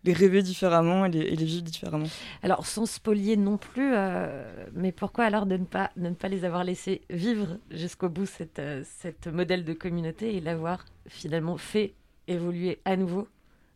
[0.04, 2.06] les rêver différemment et les, et les vivre différemment.
[2.42, 6.28] Alors, sans spolier non plus, euh, mais pourquoi alors de ne, pas, de ne pas
[6.28, 11.56] les avoir laissés vivre jusqu'au bout cette, euh, cette modèle de communauté et l'avoir finalement
[11.56, 11.94] fait
[12.28, 13.26] évoluer à nouveau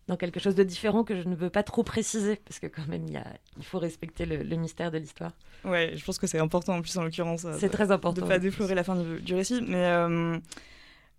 [0.08, 2.86] dans quelque chose de différent que je ne veux pas trop préciser, parce que quand
[2.88, 3.24] même, il, y a,
[3.56, 5.32] il faut respecter le, le mystère de l'histoire.
[5.64, 7.44] Ouais, je pense que c'est important en plus en l'occurrence.
[7.44, 8.20] euh, C'est très important.
[8.20, 10.36] De pas déflorer la fin du, du récit, mais euh,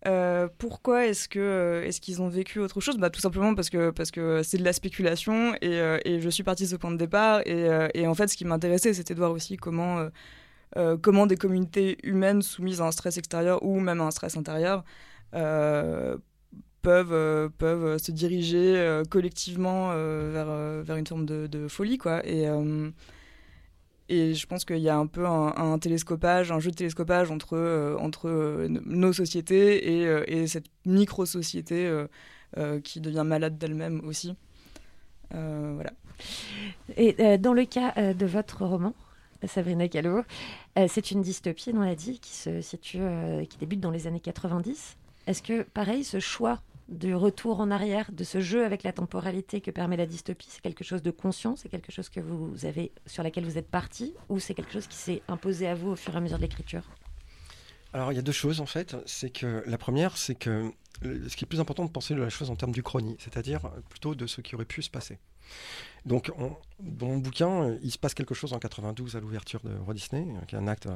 [0.06, 2.98] euh, pourquoi est-ce que euh, est-ce qu'ils ont vécu autre chose?
[2.98, 6.44] Bah tout simplement parce que parce que c'est de la spéculation et, euh, je suis
[6.44, 9.32] partie de ce point de départ et, en fait ce qui m'intéressait c'était de voir
[9.32, 10.08] aussi comment
[11.02, 14.84] comment des communautés humaines soumises à un stress extérieur ou même à un stress intérieur
[16.82, 22.26] peuvent peuvent se diriger collectivement vers vers une forme de, de folie quoi.
[22.28, 22.46] Et
[24.10, 27.58] et je pense qu'il y a un peu un, télescopage, un jeu de télescopage entre,
[27.58, 31.92] euh, entre euh, nos sociétés et, euh, et cette micro-société
[32.84, 34.36] qui devient malade d'elle-même aussi.
[35.32, 35.92] Voilà.
[36.96, 38.94] Et dans le cas de votre roman,
[39.48, 40.24] Sabrina Callo,
[40.78, 43.02] euh, c'est une dystopie, on l'a dit, qui se situe,
[43.50, 44.98] qui débute dans les années 90.
[45.26, 49.62] Est-ce que, pareil, ce choix du retour en arrière, de ce jeu avec la temporalité
[49.62, 52.91] que permet la dystopie, c'est quelque chose de conscient, c'est quelque chose que vous avez,
[53.06, 55.96] sur laquelle vous êtes parti, ou c'est quelque chose qui s'est imposé à vous au
[55.96, 56.84] fur et à mesure de l'écriture?
[57.93, 58.96] Alors, il y a deux choses en fait.
[59.06, 62.30] C'est que la première, c'est que ce qui est plus important de penser de la
[62.30, 65.19] chose en termes d'Uchronie, c'est-à-dire euh, plutôt de ce qui aurait pu se passer.
[66.06, 69.71] Donc, on- dans mon bouquin, il se passe quelque chose en 92 à l'ouverture de
[69.88, 70.88] Walt Disney, euh, qui est un acte,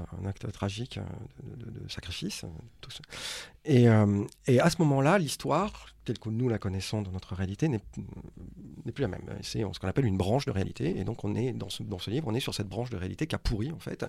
[0.51, 2.43] tragique euh, de, sacrifice.
[3.63, 7.69] Et, euh, et à ce moment-là, l'histoire, telle que nous la connaissons dans notre réalité,
[8.88, 9.21] n'est plus la même.
[9.41, 10.97] C'est ce qu'on appelle une branche de réalité.
[10.97, 12.97] Et donc, on est dans ce, dans ce livre, on est sur cette branche de
[12.97, 14.06] réalité qui a pourri, en fait,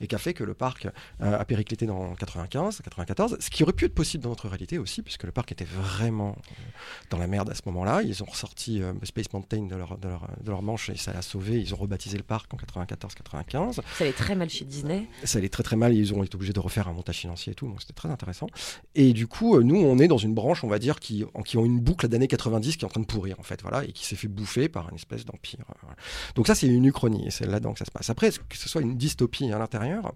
[0.00, 0.86] et qui a fait que le parc
[1.20, 4.78] euh, a périclité dans 95, 94, ce qui aurait pu être possible dans notre réalité
[4.78, 6.62] aussi, puisque le parc était vraiment euh,
[7.10, 8.02] dans la merde à ce moment-là.
[8.02, 11.12] Ils ont ressorti euh, Space Mountain de leur, de, leur, de leur manche et ça
[11.12, 11.60] l'a sauvé.
[11.60, 13.74] Ils ont rebaptisé le parc en 94-95.
[13.74, 15.06] Ça allait très mal chez Disney.
[15.24, 17.54] Ça allait très très mal, ils ont été obligés de refaire un montage financier et
[17.54, 18.46] tout, donc c'était très intéressant.
[18.94, 21.42] Et du coup, euh, nous, on est dans une branche, on va dire, qui, en-
[21.42, 23.84] qui ont une boucle d'années 90 qui est en train de pourrir, en fait, voilà,
[23.84, 25.64] et qui s'est fait bouffer par une espèce d'empire.
[25.70, 25.92] euh.
[26.34, 28.10] Donc ça, c'est une uchronie, et c'est là-dedans que ça se passe.
[28.10, 30.14] Après, que ce soit une dystopie à l'intérieur,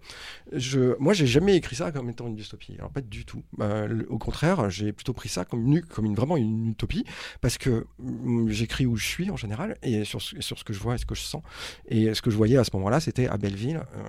[0.53, 2.75] je, moi, j'ai jamais écrit ça comme étant une dystopie.
[2.79, 3.43] Alors pas du tout.
[3.61, 7.05] Euh, au contraire, j'ai plutôt pris ça comme, une, comme une, vraiment une utopie,
[7.41, 10.95] parce que mm, j'écris où je suis en général, et sur, ce- que je vois
[10.95, 11.43] et ce que je sens.
[11.89, 14.03] Et ce que je voyais à ce moment-là, c'était à Belleville euh,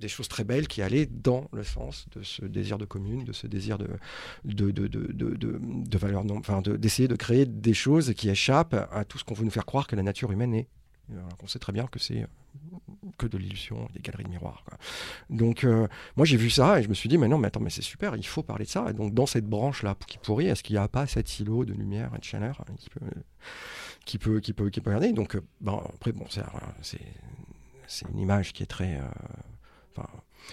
[0.00, 3.32] des choses très belles qui allaient dans le sens de ce désir de commune, de
[3.32, 3.88] ce désir de,
[4.44, 8.74] de, de, de, de, de- valeur, enfin, de- d'essayer de, créer des choses qui échappent
[8.92, 10.68] à tout ce qu'on veut nous faire croire que la nature humaine est.
[11.12, 12.26] Alors qu'on sait très bien que c'est euh,
[13.18, 14.64] que de l'illusion, des galeries de miroirs.
[15.28, 17.60] Donc, euh, moi, j'ai vu ça et je me suis dit, mais non, mais attends,
[17.60, 18.86] mais c'est super, il faut parler de ça.
[18.88, 21.72] Et donc, dans cette branche-là qui pourrit, est-ce qu'il n'y a pas cet îlot de
[21.72, 23.00] lumière et de chaleur hein, qui peut,
[24.04, 25.12] qui peut, qui peut, regarder?
[25.12, 27.02] Donc, euh, après, bon, c'est,
[28.08, 28.98] une image qui est très.
[28.98, 30.02] euh,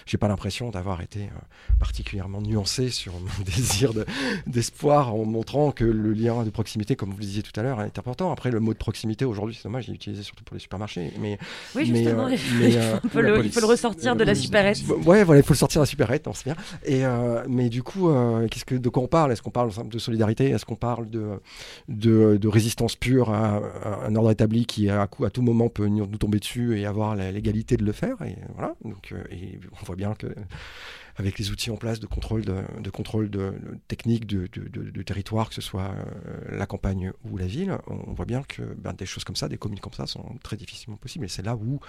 [0.06, 1.38] j'ai pas l'impression d'avoir été euh,
[1.78, 4.06] particulièrement nuancé sur mon désir de-
[4.46, 7.82] d'espoir en montrant que le lien de proximité, comme vous le disiez tout à l'heure,
[7.82, 8.30] est important.
[8.32, 11.12] Après, le mot de proximité aujourd'hui, c'est dommage, il est utilisé surtout pour les supermarchés.
[11.20, 11.38] Mais,
[11.74, 14.78] Oui, justement, euh, mais, il euh, faut le- il faut le ressortir de la supérette.
[15.04, 16.56] Ouais, voilà, il faut le sortir de la supérette, on sait bien.
[16.84, 17.02] Et,
[17.48, 18.08] mais du coup,
[18.50, 19.32] qu'est-ce que, de quoi on parle?
[19.32, 20.50] Est-ce qu'on parle de solidarité?
[20.50, 21.40] Est-ce qu'on parle de,
[21.88, 25.68] de, de résistance pure à, à un ordre établi qui, à, coup, à tout moment,
[25.68, 28.16] peut nous, tomber dessus et avoir légalité de le faire?
[28.22, 28.74] Et voilà.
[28.84, 30.26] Donc, et on voit bien que
[31.16, 33.52] avec les outils en place de contrôle de, contrôle de,
[33.88, 38.24] technique de- de territoire, que ce soit euh, la campagne ou la ville, on voit
[38.24, 41.24] bien que ben, des choses comme ça, des communes comme ça, sont très difficilement possibles.
[41.24, 41.80] Et c'est là où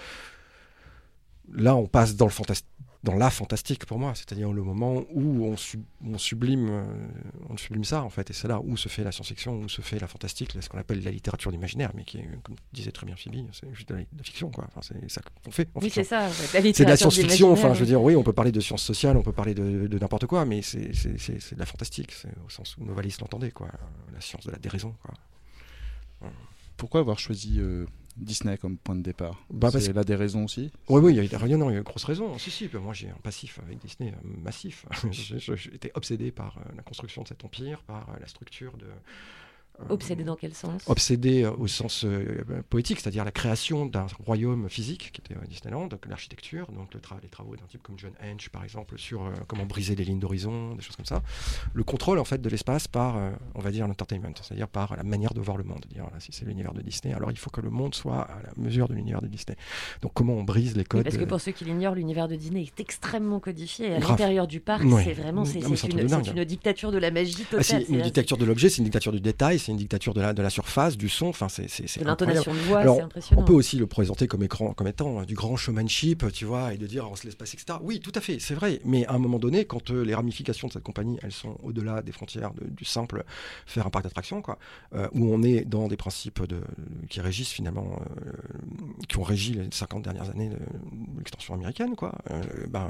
[1.52, 2.68] là, on passe dans le fantastique
[3.04, 6.84] dans la fantastique pour moi, c'est-à-dire le moment où on, sub- on sublime, euh,
[7.50, 9.82] on sublime ça en fait, et c'est là où se fait la science-fiction, où se
[9.82, 13.06] fait la fantastique, ce qu'on appelle la littérature d'imaginaire, mais qui est, comme disait très
[13.06, 14.66] bien Phoebe, c'est juste de la, de la fiction, quoi.
[14.68, 15.70] Enfin, c'est ça qu'on fait.
[15.76, 16.04] en Oui, fiction.
[16.04, 17.52] c'est ça, ouais, la C'est de la science-fiction.
[17.54, 19.88] Enfin, je veux dire, oui, on peut parler de sciences sociales, on peut parler de,
[19.88, 22.84] de n'importe quoi, mais c'est c'est- c'est- c'est de la fantastique, c'est au sens où
[22.84, 23.70] Novalis l'entendait, quoi.
[24.14, 25.14] La science de la déraison, quoi.
[26.76, 27.86] Pourquoi avoir choisi euh,
[28.20, 31.14] Disney comme point de départ Bah, parce C'est que- là des raisons aussi Oui, oui,
[31.14, 32.38] il y a des raisons, non, il y a une grosse raison.
[32.38, 34.86] Si, si, ben moi j'ai un passif avec Disney euh, massif.
[35.12, 38.88] J'étais obsédé par euh, la construction de cet empire, par euh, la structure de.
[39.88, 40.84] Obsédé dans quel sens?
[40.88, 45.46] Obsédé euh, au sens euh, poétique, c'est-à-dire la création d'un royaume physique qui était euh,
[45.48, 48.98] Disneyland, donc l'architecture, donc le tra- les travaux d'un type comme John Hench par exemple
[48.98, 51.22] sur euh, comment briser les lignes d'horizon, des choses comme ça.
[51.74, 55.04] Le contrôle en fait de l'espace par, euh, on va dire, l'entertainment, c'est-à-dire par la
[55.04, 55.86] manière de voir le monde.
[55.90, 58.42] Dire voilà, si c'est l'univers de Disney, alors il faut que le monde soit à
[58.44, 59.56] la mesure de l'univers de Disney.
[60.02, 62.36] Donc comment on brise les Oui, codes parce que pour ceux qui l'ignorent, l'univers de
[62.36, 63.88] Disney est extrêmement codifié.
[63.92, 67.36] Et à l'intérieur du parc, c'est vraiment c'est, mais c'est une, dictature de la magie
[67.36, 67.60] totale.
[67.60, 70.16] Ah, c'est C'est- une dictature de l'objet, c'est une dictature du détail, c'est une dictature
[70.16, 73.02] de la, de la surface, du son, enfin c'est c'est- De l'intonation de voix, c'est
[73.04, 73.42] impressionnant.
[73.44, 76.74] On peut aussi le présenter comme, écran, comme étant euh, du grand showmanship, tu vois,
[76.74, 77.78] et de dire on se laisse passer, etc.
[77.84, 80.68] Oui, tout à fait, c'est vrai, mais à un moment donné, quand euh, les ramifications
[80.68, 83.24] de cette compagnie, elles sont au-delà des frontières de- du simple
[83.68, 84.58] faire un parc d'attractions, quoi,
[84.96, 86.62] euh, où on est dans des principes de,
[87.10, 88.32] qui régissent finalement, euh,
[89.08, 90.58] qui ont régi les 50 dernières années de,
[91.18, 92.14] l'extension américaine, quoi,
[92.70, 92.90] ben,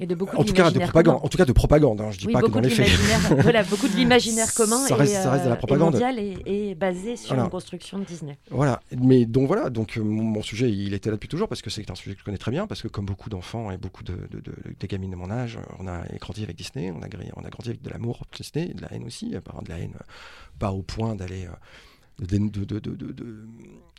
[0.00, 2.00] Et de beaucoup en tout cas de propagande, en tout cas de propagande.
[2.00, 2.88] hein, je dis Oui, pas que dans les faits.
[3.42, 5.92] voilà, beaucoup de l'imaginaire commun Ça reste, et, ça reste de la euh, et propagande.
[5.94, 7.44] mondial et, et basé sur Voilà.
[7.44, 8.38] une construction de Disney.
[8.50, 11.62] Voilà, mais donc voilà, donc euh, mon, mon sujet il était là depuis toujours parce
[11.62, 13.76] que c'est un sujet que je connais très bien parce que comme beaucoup d'enfants et
[13.76, 17.06] beaucoup de, de, gamines de mon âge, on a grandi avec Disney, on a,
[17.36, 19.68] on a grandi avec de l'amour pour Disney, et de la haine aussi, euh, de
[19.68, 19.94] la haine,
[20.60, 23.46] pas au point d'aller euh, de, de, de, de- de- de-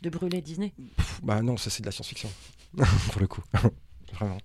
[0.02, 0.72] De brûler Disney.
[0.96, 2.30] Pff, bah non, ça c'est de la science-fiction
[3.12, 3.42] pour le coup,
[4.14, 4.38] vraiment.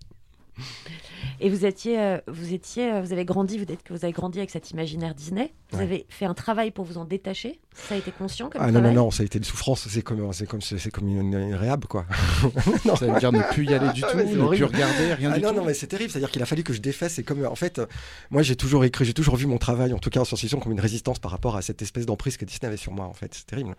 [1.41, 4.13] Et vous étiez, euh, vous étiez, euh, vous avez grandi, vous dites que vous avez
[4.13, 5.53] grandi avec cet imaginaire Disney.
[5.71, 5.83] Vous Ouais.
[5.83, 7.59] avez fait un travail pour vous en détacher.
[7.73, 10.01] Ça a été conscient comme Ah non, non, non, ça a été une souffrance, c'est
[10.01, 12.05] comme, c'est comme, c'est comme une, une réhab quoi.
[12.95, 15.37] Ça veut dire ne plus y aller du Ah tout, ne plus regarder, rien ah
[15.37, 15.55] du non, tout.
[15.57, 16.09] Non, mais c'est terrible.
[16.11, 17.13] C'est-à-dire qu'il a fallu que je défasse.
[17.15, 17.81] C'est comme, en fait,
[18.29, 20.71] moi, j'ai toujours écrit, j'ai toujours vu mon travail, en tout cas en science-fiction, comme
[20.71, 23.33] une résistance par rapport à cette espèce d'emprise que Disney avait sur moi, en fait.
[23.33, 23.75] C'est terrible.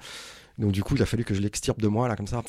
[0.58, 2.42] Donc, du coup, il a fallu que je l'extirpe de moi, là, comme ça.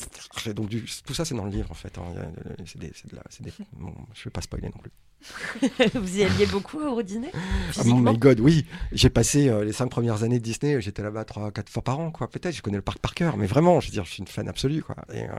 [0.54, 1.96] Donc, du- tout ça, c'est dans le livre, en fait.
[1.98, 2.02] hein.
[2.16, 4.90] A- C'est des, de la- c'est des- bon, je vais pas spoiler non plus.
[5.94, 7.38] vous y alliez beaucoup au Disney Ah,
[7.72, 8.64] Physiquement my god, oui.
[8.92, 11.98] J'ai passé euh, les cinq premières années de Disney, j'étais là-bas trois, quatre fois par
[11.98, 12.30] an, quoi.
[12.30, 14.28] Peut-être, je connais le parc par cœur, mais vraiment, je veux dire, je suis une
[14.28, 14.96] fan absolue, quoi.
[15.12, 15.32] Et, euh,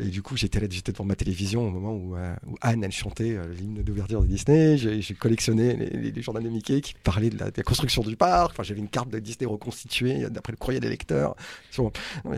[0.00, 2.82] et du coup, j'étais là, j'étais devant ma télévision au moment où, euh, où Anne,
[2.84, 4.76] elle chantait euh, l'hymne d'ouverture de Disney.
[4.78, 8.02] J'ai collectionné les, les, les journaux de Mickey qui parlaient de la, de la construction
[8.02, 8.52] du parc.
[8.52, 11.36] Enfin, j'avais une carte de Disney reconstituée euh, d'après le courrier des lecteurs.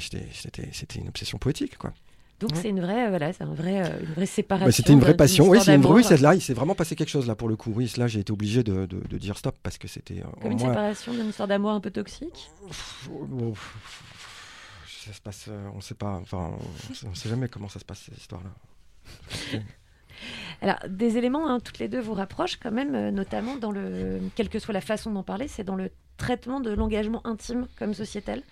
[0.01, 0.27] C'était
[0.73, 1.93] c'était une obsession poétique, quoi.
[2.41, 2.59] Donc Ouais.
[2.61, 4.67] c'est une vraie, euh, voilà, c'est un vrai, euh, une vraie séparation.
[4.67, 5.49] Bah, C'était une vraie passion.
[5.49, 5.97] Oui, c'est une d'amour.
[5.97, 7.73] oui, c'est là, il s'est vraiment passé quelque chose là pour le coup.
[7.73, 10.19] Oui, là, j'ai été obligé de, de- de dire stop parce que c'était.
[10.19, 12.51] euh, Comme une séparation d'une histoire d'amour un peu toxique?
[15.05, 16.53] Ça se passe, euh, on sait pas, enfin,
[17.05, 18.51] on, on sait jamais comment ça se passe cette histoire-là.
[20.61, 24.21] Alors, des éléments, hein, toutes les deux vous rapprochent quand même, euh, notamment dans le,
[24.37, 27.95] quelle que soit la façon d'en parler, c'est dans le traitement de l'engagement intime comme
[27.95, 28.43] sociétal.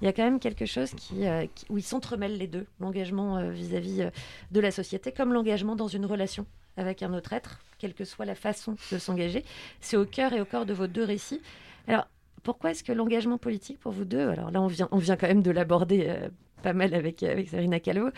[0.00, 3.50] Il y a quand même quelque chose qui, euh, où ils s'entremêlent les deux, l'engagement
[3.50, 4.08] vis-à-vis
[4.50, 6.46] de la société, comme l'engagement dans une relation
[6.78, 9.44] avec un autre être, quelle que soit la façon de s'engager.
[9.80, 11.42] C'est au cœur et au corps de vos deux récits.
[11.86, 12.06] Alors,
[12.48, 15.28] pourquoi est-ce que l'engagement politique pour vous deux, alors là on vient, on vient quand
[15.28, 16.30] même de l'aborder euh,
[16.62, 18.08] pas mal avec, avec Sabrina Calvo,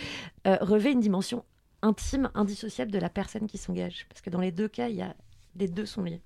[0.47, 1.45] euh, revêt une dimension
[1.83, 4.07] intime, indissociable de la personne qui s'engage?
[4.09, 5.16] Parce que dans les deux cas, y a,
[5.57, 6.21] les deux sont liés.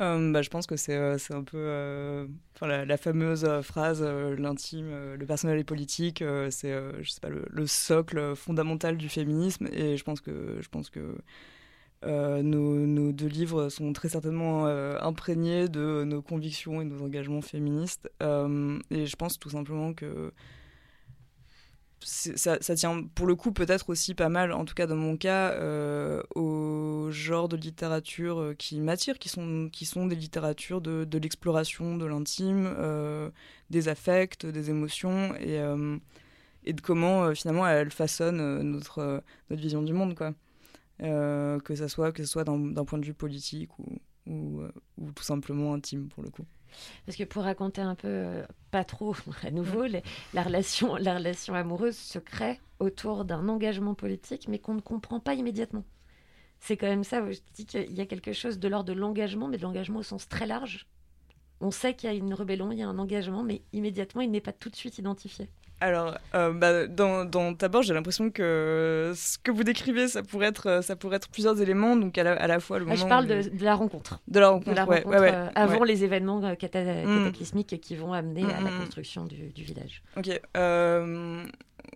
[0.00, 2.26] Euh, bah, je pense que c'est euh, un peu euh,
[2.62, 6.92] la, la fameuse euh, phrase euh, l'intime, euh, le personnel et politique, euh, c'est euh,
[7.02, 11.18] je le, le socle fondamental du féminisme et je pense que je pense que
[12.04, 17.02] euh, nos, deux livres sont très certainement euh, imprégnés de nos convictions et de nos
[17.02, 20.32] engagements féministes Euh, et je pense tout simplement que
[22.00, 25.54] ça, tient pour le coup peut-être aussi pas mal, en tout cas dans mon cas,
[26.34, 32.06] au genre de littérature qui m'attire, qui sont, qui sont des littératures de, l'exploration de
[32.06, 32.74] l'intime,
[33.70, 40.16] des affects, des émotions, et, de comment finalement elles façonnent notre, notre vision du monde,
[40.16, 40.34] quoi.
[41.02, 44.72] Euh, que ça soit que ce soit d'un point de vue politique ou, ou, euh,
[44.98, 46.46] ou tout simplement intime pour le coup.
[47.06, 51.14] Parce que pour raconter un peu, euh, pas trop à nouveau, les- la, relation, la
[51.16, 55.84] relation amoureuse se crée autour d'un engagement politique, mais qu'on ne comprend pas immédiatement.
[56.60, 59.48] C'est quand même ça, je dis qu'il y a quelque chose de l'ordre de l'engagement,
[59.48, 60.86] mais de l'engagement au sens très large.
[61.60, 64.30] On sait qu'il y a une rébellion, il y a un engagement, mais immédiatement, il
[64.30, 65.50] n'est pas tout de suite identifié.
[65.82, 67.52] Alors, euh, bah, dans, dans
[67.82, 71.96] j'ai l'impression que ce que vous décrivez, ça pourrait être, ça pourrait être plusieurs éléments.
[71.96, 73.02] Donc, à la, à la fois le Ah, moment.
[73.02, 74.20] je parle de, de la rencontre.
[74.28, 77.18] De la rencontre, De la rencontre, ouais, ouais, euh, avant les événements euh, cata- Mm.
[77.18, 78.78] cataclysmiques qui vont amener à la Mm, mm.
[78.78, 80.02] construction du, du village.
[80.16, 80.40] Ok.
[80.56, 81.44] euh,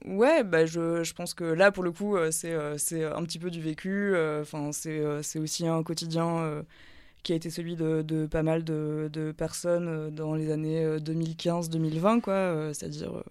[0.04, 3.22] ouais, bah, je, je pense que là, pour le coup, euh, c'est euh, c'est un
[3.22, 4.14] petit peu du vécu.
[4.16, 6.62] euh, Enfin, c'est euh, c'est aussi un quotidien euh,
[7.22, 10.84] qui a été celui de, de pas mal de, de personnes euh, dans les années
[10.84, 12.32] euh, 2015-2020, quoi.
[12.34, 13.22] euh, C'est-à-dire euh, euh,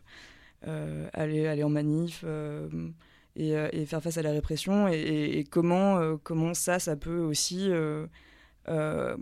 [1.13, 2.21] aller, aller en manif.
[2.25, 2.67] euh,
[3.37, 6.79] et, euh, et faire face à la répression et, et- et comment, euh, comment ça,
[6.79, 8.07] ça peut aussi euh,
[8.69, 9.17] euh,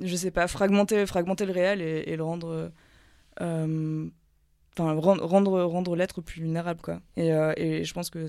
[0.00, 2.72] je sais pas, fragmenter, fragmenter le réel et, et le rendre.
[3.40, 4.08] euh,
[4.78, 7.00] Enfin, rendre, rendre, rendre l'être plus vulnérable, quoi.
[7.16, 8.26] Et, euh, et je pense que.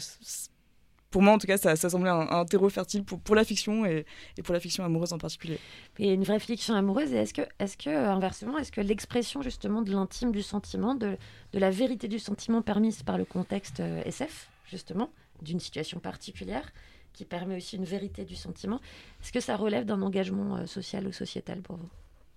[1.13, 4.03] Pour moi, en tout cas, ça, semblait un, terreau fertile pour, la fiction et,
[4.43, 5.59] pour la fiction amoureuse en particulier.
[5.99, 9.83] Et une vraie fiction amoureuse, est-ce que, est que, euh, inversement, est-ce que l'expression justement
[9.83, 11.15] de l'intime du sentiment, de,
[11.51, 15.11] de la vérité du sentiment permise par le contexte euh, SF, justement,
[15.43, 16.73] d'une situation particulière,
[17.13, 18.79] qui permet aussi une vérité du sentiment,
[19.21, 21.89] est-ce que ça relève d'un engagement euh, social ou sociétal pour vous?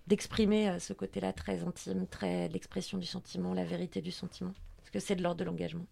[0.07, 4.53] D'exprimer ce côté-là très intime, très l'expression du sentiment, la vérité du sentiment?
[4.83, 5.87] Est-ce que c'est de l'ordre de l'engagement?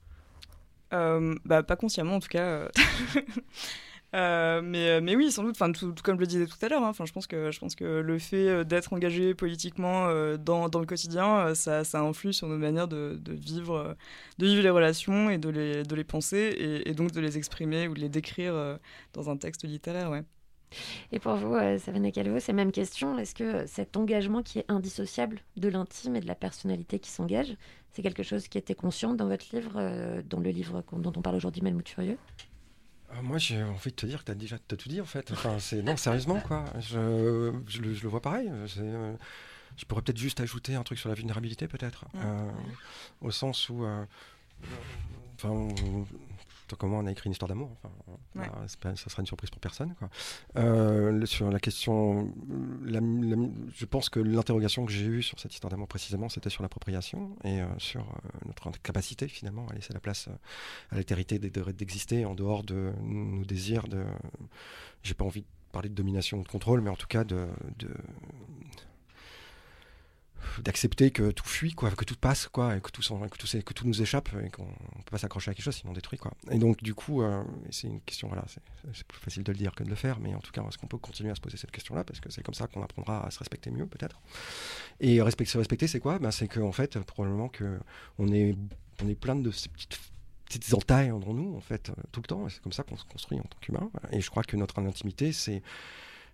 [1.44, 2.44] Bah, pas consciemment en tout cas.
[2.44, 2.68] euh.
[4.14, 6.84] Euh, mais, mais oui, sans doute, enfin, tout, comme je le disais tout à l'heure,
[6.84, 10.68] hein, je, pense que, je pense que le fait euh, d'être engagé politiquement euh, dans,
[10.68, 13.94] dans le quotidien, euh, ça, ça influe sur nos manières de, de vivre, euh,
[14.38, 17.88] de vivre les relations et de les, de les penser et, donc de les exprimer
[17.88, 18.76] ou de les décrire euh,
[19.14, 20.10] dans un texte littéraire.
[20.10, 20.22] Ouais.
[21.10, 23.18] Et pour vous, euh, Savannah Calvo, c'est même question.
[23.18, 27.56] Est-ce que cet engagement qui est indissociable de l'intime et de la personnalité qui s'engage,
[27.94, 31.22] c'est quelque chose qui était conscient dans votre livre, euh, dans le livre dont on
[31.22, 32.18] parle aujourd'hui, Melmout Furieux
[33.12, 35.04] Euh, Moi, j'ai envie de te dire que tu as déjà t'as tout dit en
[35.04, 35.30] fait.
[35.32, 36.64] Enfin, c'est non, sérieusement quoi.
[36.80, 38.50] Je, je, le, je le vois pareil.
[38.50, 39.14] Euh,
[39.76, 42.04] je pourrais peut-être juste ajouter un truc sur la vulnérabilité, peut-être.
[42.16, 42.50] Euh,
[43.20, 44.04] au sens où, euh,
[45.36, 45.68] enfin,
[46.68, 47.70] tant que moi, on a écrit une histoire d'amour.
[47.82, 47.94] Enfin,
[48.36, 48.46] Ouais.
[48.48, 49.94] bah, c'est pas- ça sera une surprise pour personne.
[49.98, 50.08] Quoi.
[50.56, 52.32] Euh, sur la question,
[52.84, 56.50] la- la- je pense que l'interrogation que j'ai eue sur cette histoire d'amour précisément, c'était
[56.50, 60.28] sur l'appropriation et euh, sur euh, notre capacité finalement à laisser la place
[60.90, 64.04] à l'altérité d'e- de- d'exister en dehors de nos désirs de.
[65.02, 67.46] J'ai pas envie de parler de domination ou de contrôle, mais en tout cas de.
[67.78, 67.94] de-
[70.62, 74.28] d'accepter que tout fuit quoi que tout passe quoi que tout que tout, nous échappe
[74.44, 76.32] et qu'on on peut pas s'accrocher à quelque chose sinon on détruit quoi.
[76.50, 79.74] Et donc du coup euh, c'est une question voilà c'est plus facile de le dire
[79.74, 81.56] que de le faire mais en tout cas est-ce qu'on peut continuer à se poser
[81.56, 84.20] cette question là parce que c'est comme ça qu'on apprendra à se respecter mieux peut-être.
[85.00, 86.18] Et respecter se respecter c'est quoi?
[86.18, 87.78] Ben, c'est que en fait probablement que
[88.18, 88.56] on est
[89.02, 89.98] on est plein de ces petites
[90.46, 93.04] petites entailles en nous en fait euh, tout le temps c'est comme ça qu'on se
[93.04, 95.62] construit en tant qu'humain et je crois que notre intimité c'est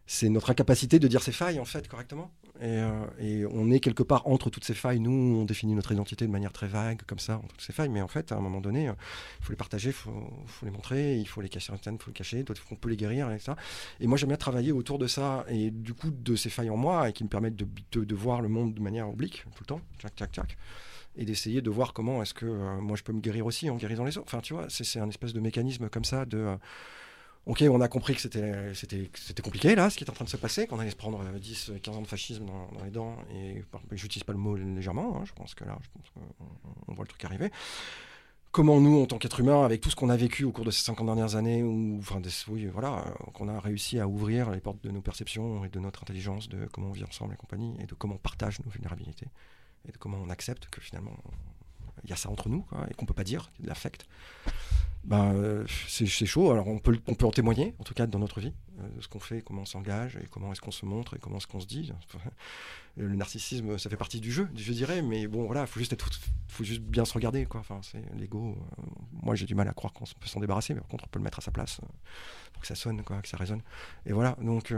[0.06, 3.80] c'est notre incapacité de dire ses failles en fait correctement et, euh, et on est
[3.80, 5.00] quelque part entre toutes ces failles.
[5.00, 7.88] Nous on définit notre identité de manière très vague comme ça entre toutes ces failles.
[7.88, 8.92] Mais en fait à un moment donné euh,
[9.40, 10.12] il faut les partager il faut,
[10.62, 12.42] les montrer il faut les cacher il faut les cacher.
[12.42, 13.52] D'autres on peut les guérir etc
[13.98, 16.76] et moi j'aime bien travailler autour de ça et du coup de ces failles en
[16.76, 19.80] moi et qui me permettent de, voir le monde de manière oblique tout le temps.
[19.98, 20.58] Tchac tchac tchac.
[21.16, 23.76] Et d'essayer de voir comment est-ce que euh, moi je peux me guérir aussi en
[23.76, 24.28] guérissant les autres.
[24.28, 26.56] Enfin tu vois c'est un espèce de mécanisme comme ça de
[27.46, 30.36] Ok, on a compris que c'était compliqué là, ce qui est en train de se
[30.36, 33.16] passer, qu'on allait se prendre euh, 10, euh, 15 ans de fascisme dans, les dents.
[33.34, 33.62] Et
[33.92, 35.16] j'utilise pas le mot légèrement.
[35.16, 36.44] hein, je pense que là, je pense qu'on
[36.88, 37.50] on voit le truc arriver.
[38.52, 40.70] Comment nous, en tant qu'être humain, avec tout ce qu'on a vécu au cours de
[40.72, 44.50] ces 50 dernières années, ou enfin, des- oui, voilà, euh, qu'on a réussi à ouvrir
[44.50, 47.36] les portes de nos perceptions et de notre intelligence, de comment on vit ensemble et
[47.36, 49.28] compagnie, et de comment on partage nos vulnérabilités,
[49.88, 51.16] et de comment on accepte que finalement
[52.04, 54.06] il y a ça entre nous, et qu'on peut pas dire, de l'affect
[55.04, 56.50] ben, euh, c'est chaud.
[56.50, 59.08] Alors on peut, on peut en témoigner, en tout cas dans notre vie, euh, ce
[59.08, 61.60] qu'on fait, comment on s'engage, et comment est-ce qu'on se montre, et comment est-ce qu'on
[61.60, 61.92] se dit.
[62.96, 65.96] Le narcissisme, ça fait partie du jeu, je dirais, mais bon, voilà, faut juste
[66.48, 67.60] faut juste bien se regarder, quoi.
[67.60, 68.56] Enfin, c'est l'ego.
[68.58, 68.82] euh,
[69.22, 71.18] moi, j'ai du mal à croire qu'on peut s'en débarrasser, mais par contre, on peut
[71.18, 71.86] le mettre à sa place euh,
[72.52, 73.62] pour que ça sonne, quoi, que ça résonne.
[74.06, 74.74] Et voilà, donc,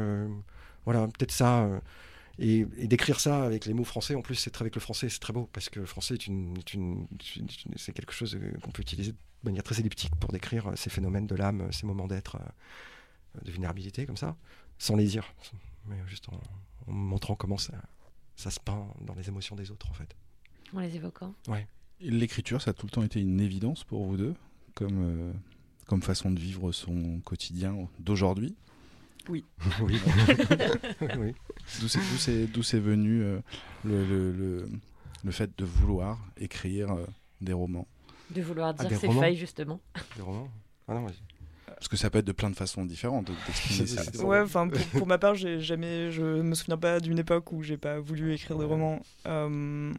[0.84, 1.68] voilà, peut-être ça.
[2.42, 4.80] Euh, et, et d'écrire ça avec les mots français, en plus, c'est très avec le
[4.80, 7.92] français, c'est très beau parce que le français est une, est une- est une- c'est
[7.92, 11.26] quelque chose euh, qu'on peut utiliser de manière très elliptique pour décrire euh, ces phénomènes
[11.26, 14.36] de l'âme, ces moments d'être, euh, de vulnérabilité comme ça,
[14.78, 15.32] sans les dire,
[15.86, 16.40] mais juste en,
[16.88, 17.74] en montrant comment ça,
[18.36, 20.14] ça se peint dans les émotions des autres en fait.
[20.74, 21.66] En les évoquant Ouais.
[22.00, 24.34] L'écriture, ça a tout le temps été une évidence pour vous deux,
[24.74, 25.32] comme, euh,
[25.86, 28.56] comme façon de vivre son quotidien d'aujourd'hui?
[29.28, 29.44] Oui.
[29.82, 29.98] oui.
[31.18, 31.34] oui.
[31.80, 33.40] D'où c'est, d'où c'est, d'où c'est venu euh,
[33.84, 34.68] le, le, le,
[35.24, 37.06] le fait de vouloir écrire euh,
[37.40, 37.86] des romans?
[38.34, 39.20] De vouloir Ah, dire ses romans?
[39.20, 39.80] failles, justement.
[40.16, 40.48] Des romans?
[40.88, 41.14] Ah non, vas-y.
[41.66, 44.24] Parce que ça peut être de plein de façons différentes de- d'exprimer ça.
[44.24, 47.62] Ouais, enfin pour, pour ma part, j'ai jamais, je me souviens pas d'une époque où
[47.62, 49.00] j'ai pas voulu écrire des romans.
[49.26, 49.92] Euh,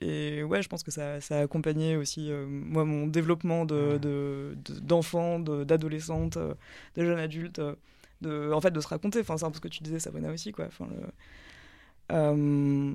[0.00, 3.98] et ouais, je pense que ça, ça a accompagné aussi euh, moi mon développement de,
[3.98, 6.54] de- de- d'enfant, de, d'adolescente, euh,
[6.96, 7.74] de jeune adulte, euh,
[8.20, 9.20] de, en fait de se raconter.
[9.20, 10.66] Enfin, c'est un peu ce que tu disais, Sabrina aussi, quoi.
[10.66, 12.94] Enfin, le- euh,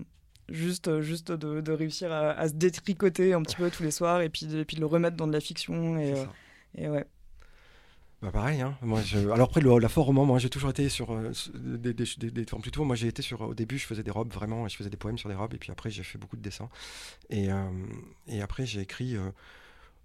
[0.49, 4.21] juste, juste de, de réussir à, à se détricoter un petit peu tous les soirs
[4.21, 6.13] et puis, de, et puis de le remettre dans de la fiction et,
[6.75, 7.05] et ouais.
[8.21, 8.77] Bah pareil, hein.
[8.81, 9.17] Moi, je...
[9.17, 12.31] Alors après, le, la fort roman, moi j'ai toujours été sur euh, des, des, des-
[12.31, 12.83] des formes plutôt.
[12.83, 13.39] Moi j'ai été sur.
[13.41, 15.53] Au début, je faisais des robes vraiment, et je faisais des poèmes sur des robes,
[15.53, 16.67] et puis après, j'ai fait beaucoup de dessins.
[17.29, 17.63] Et, euh,
[18.27, 19.15] et après, j'ai écrit.
[19.15, 19.29] euh,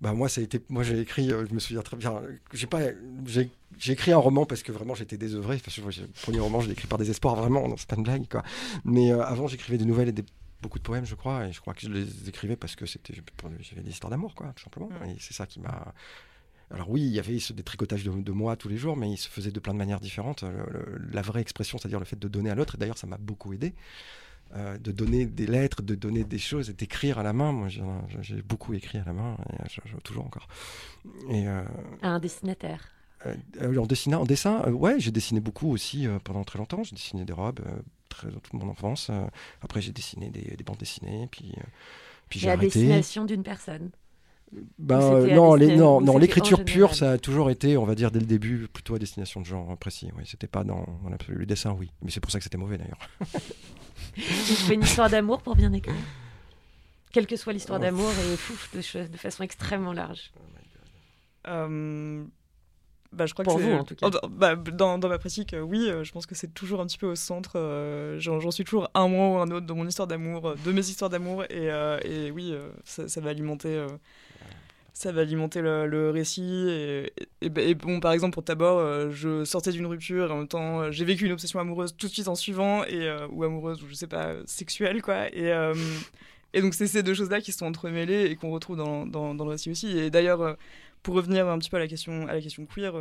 [0.00, 2.12] Bah moi ça a été moi j'ai écrit je me souviens très bien
[2.52, 2.82] j'ai pas
[3.26, 6.60] j'ai j'ai écrit un roman parce que vraiment j'étais désœuvré moi, j'ai- le premier roman
[6.62, 8.42] je l'ai écrit par désespoir vraiment c'est pas une blague quoi
[8.84, 10.24] mais avant j'écrivais des nouvelles et des
[10.62, 13.14] beaucoup de poèmes je crois et je crois que je les écrivais parce que c'était
[13.60, 15.94] j'avais des histoires d'amour quoi tout simplement et c'est ça qui m'a
[16.70, 19.16] alors oui, il y avait ce détricotage de, de moi tous les jours, mais il
[19.16, 20.42] se faisait de plein de manières différentes.
[20.42, 23.06] Le- le- la vraie expression, c'est-à-dire le fait de donner à l'autre, et d'ailleurs ça
[23.06, 23.74] m'a beaucoup aidé,
[24.56, 27.52] euh, de donner des lettres, de donner des choses, et d'écrire à la main.
[27.52, 30.48] Moi, j'ai beaucoup écrit à la main, et euh, je, je- toujours encore.
[31.30, 31.62] Et euh,
[32.02, 32.88] À un destinataire.
[33.26, 36.58] euh, euh, en, dessinant, en dessin, euh, ouais, j'ai dessiné beaucoup aussi euh, pendant très
[36.58, 36.82] longtemps.
[36.84, 37.76] J'ai dessiné des robes euh,
[38.08, 39.08] très, toute mon enfance.
[39.10, 39.26] euh,
[39.62, 41.62] après, j'ai dessiné des, des bandes dessinées, puis, euh,
[42.28, 42.80] puis j'ai arrêté.
[42.80, 43.90] destination d'une personne.
[44.78, 48.10] Ben, euh, non, les- non, c'était l'écriture pure, ça a toujours été, on va dire,
[48.10, 50.10] dès le début, plutôt à destination de genre précis.
[50.16, 51.38] Oui, c'était pas dans, dans l'absolu.
[51.38, 51.90] Le dessin, oui.
[52.02, 52.98] Mais c'est pour ça que c'était mauvais d'ailleurs.
[54.16, 55.94] Il faut une histoire d'amour pour bien écrire.
[57.12, 57.82] Quelle que soit l'histoire Oh.
[57.82, 60.32] d'amour et fouf, de, de façon extrêmement large.
[61.46, 62.24] Euh,
[63.12, 64.10] bah, je crois Pour que vous, en tout cas.
[64.10, 66.86] dans, bah, dans, dans ma pratique, euh, oui, euh, je pense que c'est toujours un
[66.86, 67.52] petit peu au centre.
[67.56, 70.72] euh, J'en suis toujours un moment ou un autre dans mon histoire d'amour, euh, de
[70.72, 73.68] mes histoires d'amour, et, euh, et oui, euh, ça, ça va alimenter.
[73.68, 73.86] euh,
[74.94, 76.68] ça va alimenter le, récit.
[77.42, 80.82] Et, bon, par exemple, pour Tabor, euh, je sortais d'une rupture et en même temps,
[80.82, 83.82] euh, j'ai vécu une obsession amoureuse tout de suite en suivant, et, euh, ou amoureuse,
[83.82, 85.28] ou je sais pas, sexuelle, quoi.
[85.34, 89.44] Et, donc, c'est ces deux choses-là qui sont entremêlées et qu'on retrouve dans, dans, dans
[89.44, 89.98] le récit aussi.
[89.98, 90.56] Et d'ailleurs,
[91.02, 92.94] pour revenir un petit peu à la question, à la question queer,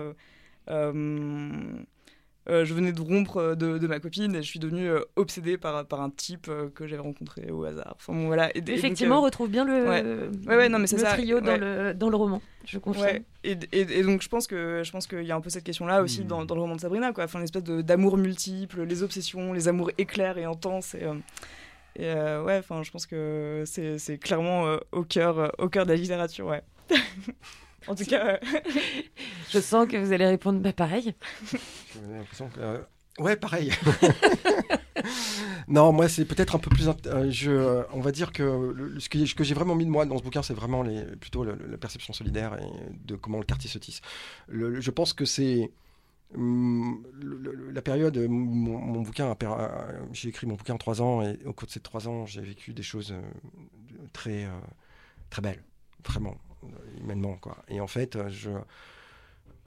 [2.50, 5.00] euh, je venais de rompre euh, de, de ma copine et je suis devenue euh,
[5.16, 7.94] obsédée par, par un type euh, que j'avais rencontré au hasard.
[7.96, 8.50] Enfin, bon, voilà.
[8.56, 10.04] Et- et donc, Effectivement, euh, on retrouve bien le, ouais.
[10.48, 11.12] Ouais, ouais, non, mais c'est le ça.
[11.14, 13.06] trio dans, le, dans le roman, je confirme.
[13.06, 13.24] Ouais.
[13.46, 15.64] Et, et, et donc je pense que je pense qu'il y a un peu cette
[15.64, 16.28] question-là aussi Hmm.
[16.28, 17.24] dans, dans le roman de Sabrina, quoi.
[17.26, 20.96] Enfin, une espèce de- d'amour multiple, les obsessions, les amours éclairs et intenses.
[20.96, 21.14] Et, euh,
[21.96, 25.70] et, euh, ouais, enfin, je pense que c'est c'est clairement euh, au cœur euh, au
[25.70, 26.62] cœur de la littérature, ouais.
[27.88, 28.38] en tout cas, euh,
[29.52, 31.14] Je sens que vous allez répondre bah, pareil.
[31.52, 32.78] J'ai l'impression que, euh,
[33.20, 33.72] Ouais, pareil.
[35.68, 36.88] non, moi, c'est peut-être un peu plus.
[37.06, 38.42] euh, je, euh, on va dire que
[38.76, 41.44] le- ce que, j'ai vraiment mis de moi dans ce bouquin, c'est vraiment les, plutôt
[41.44, 42.66] le- le- la perception solidaire et
[43.06, 44.02] de comment le quartier se tisse.
[44.48, 45.72] Le- le- je pense que c'est.
[46.36, 49.36] hum, le- la période, mon, mon bouquin,
[50.12, 52.42] j'ai écrit mon bouquin en trois ans et au cours de ces trois ans, j'ai
[52.42, 53.14] vécu des choses
[54.12, 54.48] très,
[55.30, 55.64] très belles,
[56.08, 56.36] vraiment,
[57.00, 57.36] humainement.
[57.38, 57.58] Quoi.
[57.68, 58.50] Et en fait, euh, je.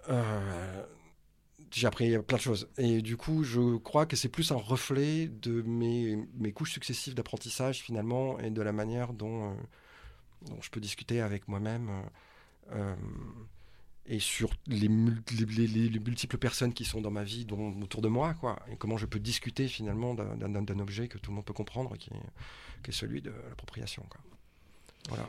[0.08, 0.84] euh,
[1.72, 2.68] j'ai appris plein de choses.
[2.78, 7.14] Et du coup, je crois que c'est plus un reflet de mes, mes couches successives
[7.14, 9.54] d'apprentissage, finalement, et de la manière dont, euh,
[10.60, 11.90] je peux discuter avec moi-même.
[14.08, 17.44] et sur les, mul- les, les- les- les multiples personnes qui sont dans ma vie,
[17.44, 18.60] dont, autour de moi, quoi.
[18.70, 22.10] Et comment je peux discuter, finalement, d'un- objet que tout le monde peut comprendre, qui
[22.10, 24.20] est, qui est celui de l'appropriation, quoi.
[25.08, 25.28] Voilà.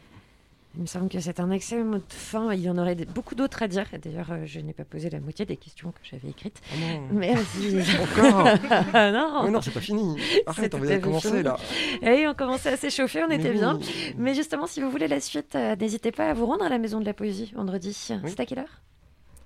[0.77, 2.53] Il me semble que c'est un excellent mot de fin.
[2.53, 3.85] Il y en aurait beaucoup d'autres à dire.
[3.99, 6.61] D'ailleurs, euh, je n'ai pas posé la moitié des questions que j'avais écrites.
[6.71, 7.07] Oh non.
[7.13, 7.81] Mais vas-y.
[7.99, 8.43] Encore
[8.93, 9.43] Non.
[9.45, 10.15] Mais non, c'est pas fini.
[10.45, 11.57] Arrête, on fait commencer, là.
[12.03, 13.57] Et oui, on commençait à s'échauffer, on Mais était oui.
[13.57, 13.79] bien.
[14.19, 16.77] Mais justement, si vous voulez la suite, euh, n'hésitez pas à vous rendre à la
[16.77, 17.93] Maison de la Poésie vendredi.
[17.93, 18.81] C'est à quelle heure?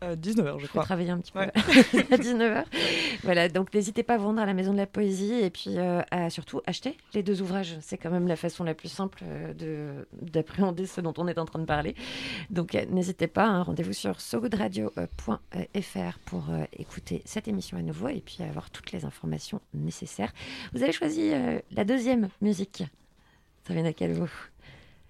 [0.01, 0.83] À 19h, je Je crois.
[0.83, 1.51] travailler un petit peu Ouais.
[1.55, 2.65] à 19h.
[3.23, 5.77] Voilà, donc n'hésitez pas à vous rendre à la Maison de la Poésie et puis
[5.77, 7.77] euh, à surtout acheter les deux ouvrages.
[7.81, 11.37] C'est quand même la façon la plus simple euh, de d'appréhender ce dont on est
[11.37, 11.95] en train de parler.
[12.49, 18.07] Donc euh, n'hésitez pas, hein, rendez-vous sur sogoodradio.fr pour euh, écouter cette émission à nouveau
[18.09, 20.33] et puis avoir toutes les informations nécessaires.
[20.73, 22.83] Vous avez choisi euh, la deuxième musique.
[23.67, 24.29] Ça vient à quel vous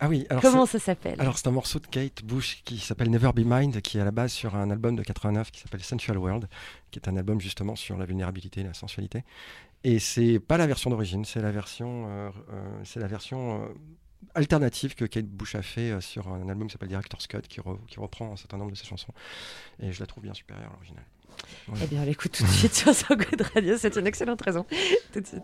[0.03, 1.15] Ah oui, alors Comment ça s'appelle?
[1.19, 4.05] Alors c'est un morceau de Kate Bush qui s'appelle Never Be Mind, qui est à
[4.05, 6.47] la base sur un album de 89 qui s'appelle Sensual World,
[6.89, 9.23] qui est un album justement sur la vulnérabilité et la sensualité.
[9.83, 13.67] Et c'est pas la version d'origine, c'est la version, euh, euh, c'est la version euh,
[14.35, 17.79] alternative que Kate Bush a fait sur un album qui s'appelle Director's Cut, qui, re-
[17.87, 19.13] qui reprend un certain nombre de ses chansons.
[19.79, 21.03] Et je la trouve bien supérieure à l'original.
[21.81, 23.77] Eh bien, on l'écoute tout de suite sur So Good Radio.
[23.77, 24.65] C'est une excellente raison.
[25.13, 25.43] Tout de suite.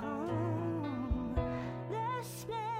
[0.00, 1.34] Home.
[1.90, 2.73] The smell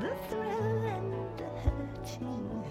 [0.00, 2.64] The thrill and the hurting.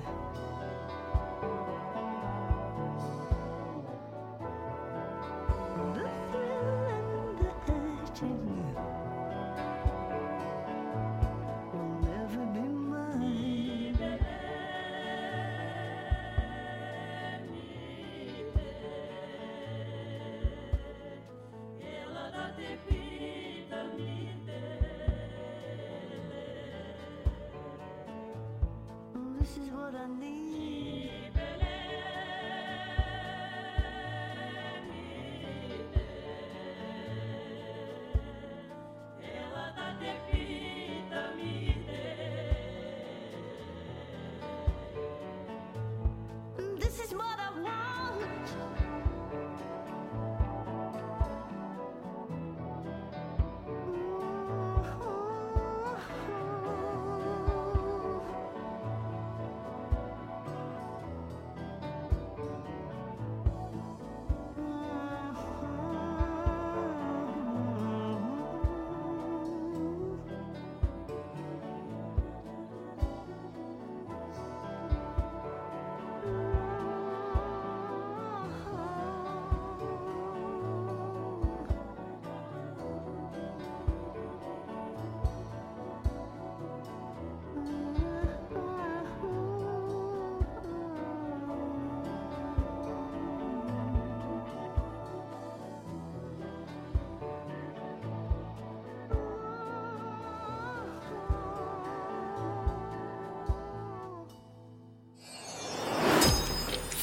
[5.93, 8.68] The thrill and the hurting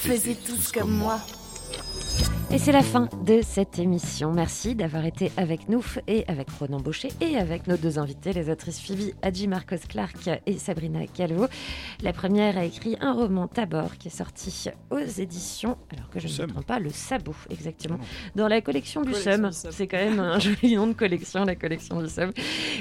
[0.07, 1.19] Tous comme moi.
[2.53, 4.33] Et c'est la fin de cette émission.
[4.33, 8.49] Merci d'avoir été avec nous et avec Ronan Baucher et avec nos deux invités, les
[8.49, 11.49] autrices Phoebe Hadji Marcos Clark et Sabrina Calvo.
[12.03, 16.43] La première a écrit un roman Tabor qui est sorti aux éditions, alors que je
[16.43, 17.99] ne me pas, Le Sabot, exactement,
[18.35, 19.73] dans la collection du Collection Somme.
[19.73, 22.33] C'est quand même un joli nom de collection, la collection du Somme.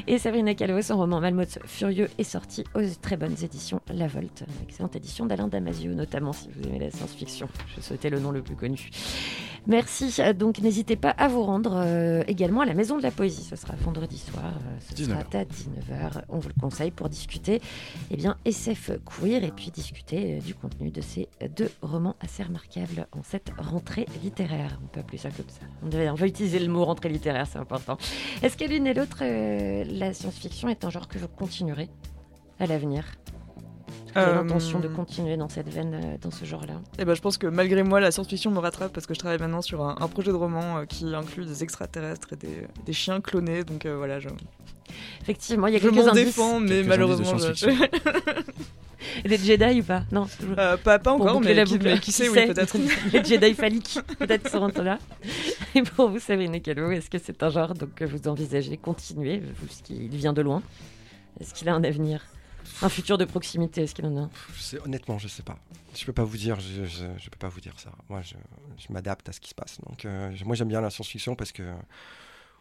[0.08, 4.44] Et Sabrina Calvo, son roman Malmoth Furieux est sorti aux très bonnes éditions La Volte,
[4.48, 7.48] une excellente édition d'Alain Damasio, notamment si vous aimez la science-fiction.
[7.76, 8.90] Je souhaitais le nom le plus connu.
[9.68, 10.22] Merci.
[10.38, 13.44] Donc n'hésitez pas à vous rendre euh, également à la Maison de la Poésie.
[13.44, 14.44] Ce sera vendredi soir.
[14.46, 16.24] euh, ce 19 sera à 19h.
[16.30, 17.62] On vous le conseille pour discuter
[18.12, 18.92] eh bien, SF
[19.24, 24.06] et puis discuter euh, du contenu de ces deux romans assez remarquables en cette rentrée
[24.24, 24.80] littéraire.
[24.84, 25.62] On peut appeler ça comme ça.
[25.84, 27.98] On, devait- on va utiliser le mot rentrée littéraire, c'est important.
[28.44, 31.90] Est-ce que l'une et l'autre, euh, la science-fiction est un genre que vous continuerez
[32.60, 33.06] à l'avenir?
[34.18, 36.76] Euh, l'intention de continuer dans cette veine, euh, dans ce genre-là?
[37.00, 39.40] Et ben, je pense que malgré moi, la science-fiction me rattrape parce que je travaille
[39.40, 42.94] maintenant sur un, un projet de roman euh, qui inclut des extraterrestres et des, des
[42.94, 43.64] chiens clonés.
[43.66, 44.30] Donc euh, voilà, je,
[45.22, 46.26] Effectivement, il y a je quelques m'en indices.
[46.26, 47.72] défends, mais Quelques malheureusement, indices de.
[49.26, 50.04] Les Jedi ou pas?
[50.12, 50.56] Non, toujours.
[50.58, 52.78] Euh, pas, pas encore, mais la qui, mais qui sait, oui, peut-être.
[53.14, 55.00] Les Jedi phalliques, peut-être seront là.
[55.76, 59.40] Et pour vous, Sabrina Calvo, est-ce que c'est un genre donc, que vous envisagez continuer
[59.40, 60.62] vous, ce qui- Il vient de loin?
[61.40, 62.26] Est-ce qu'il a un avenir
[62.82, 65.58] Un futur de proximité, est-ce qu'il en a Je sais- honnêtement, je sais pas.
[65.96, 66.60] Je peux pas vous dire.
[66.60, 67.92] Je, je, je peux pas vous dire ça.
[68.10, 68.34] Moi, je,
[68.78, 69.78] je m'adapte à ce qui se passe.
[69.88, 71.64] Donc, euh, moi, j'aime bien la science-fiction parce que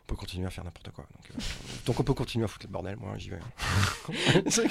[0.05, 1.07] on peut continuer à faire n'importe quoi.
[1.13, 1.43] Donc, euh,
[1.87, 3.39] donc on peut continuer à foutre le bordel, moi j'y vais.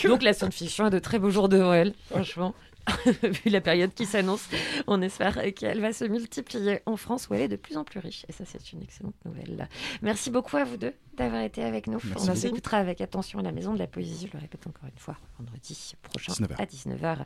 [0.07, 2.53] Donc la science-fiction a de très beaux jours de Noël, franchement.
[3.23, 4.47] Vu la période qui s'annonce,
[4.87, 7.99] on espère qu'elle va se multiplier en France où elle est de plus en plus
[7.99, 8.25] riche.
[8.27, 9.69] Et ça, c'est une excellente nouvelle.
[10.01, 11.99] Merci beaucoup à vous deux d'avoir été avec nous.
[12.03, 12.47] Merci on beaucoup.
[12.47, 15.15] écoutera avec attention à la Maison de la Poésie, je le répète encore une fois,
[15.37, 16.55] vendredi prochain 19h.
[16.57, 17.17] à 19h.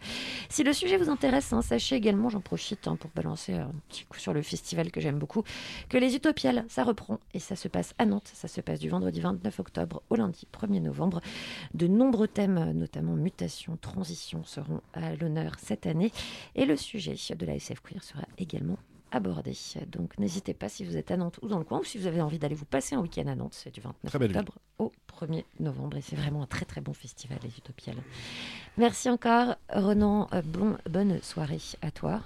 [0.49, 4.03] Si le sujet vous intéresse, hein, sachez également, j'en profite hein, pour balancer un petit
[4.05, 5.43] coup sur le festival que j'aime beaucoup,
[5.89, 8.29] que les Utopiales, ça reprend et ça se passe à Nantes.
[8.33, 11.21] Ça se passe du vendredi 29 octobre au lundi 1er novembre.
[11.73, 16.11] De nombreux thèmes, notamment mutation, transition, seront à l'honneur cette année.
[16.55, 18.77] Et le sujet de la SF Queer sera également
[19.11, 19.53] abordé.
[19.87, 22.07] Donc n'hésitez pas si vous êtes à Nantes ou dans le coin, ou si vous
[22.07, 24.37] avez envie d'aller vous passer un week-end à Nantes, c'est du 29 Très belle ville.
[24.39, 24.91] octobre au
[25.21, 25.97] 1er novembre.
[25.97, 27.95] Et c'est vraiment un très très bon festival, les Utopiales.
[28.77, 30.27] Merci encore, Renan.
[30.89, 32.21] Bonne soirée à toi.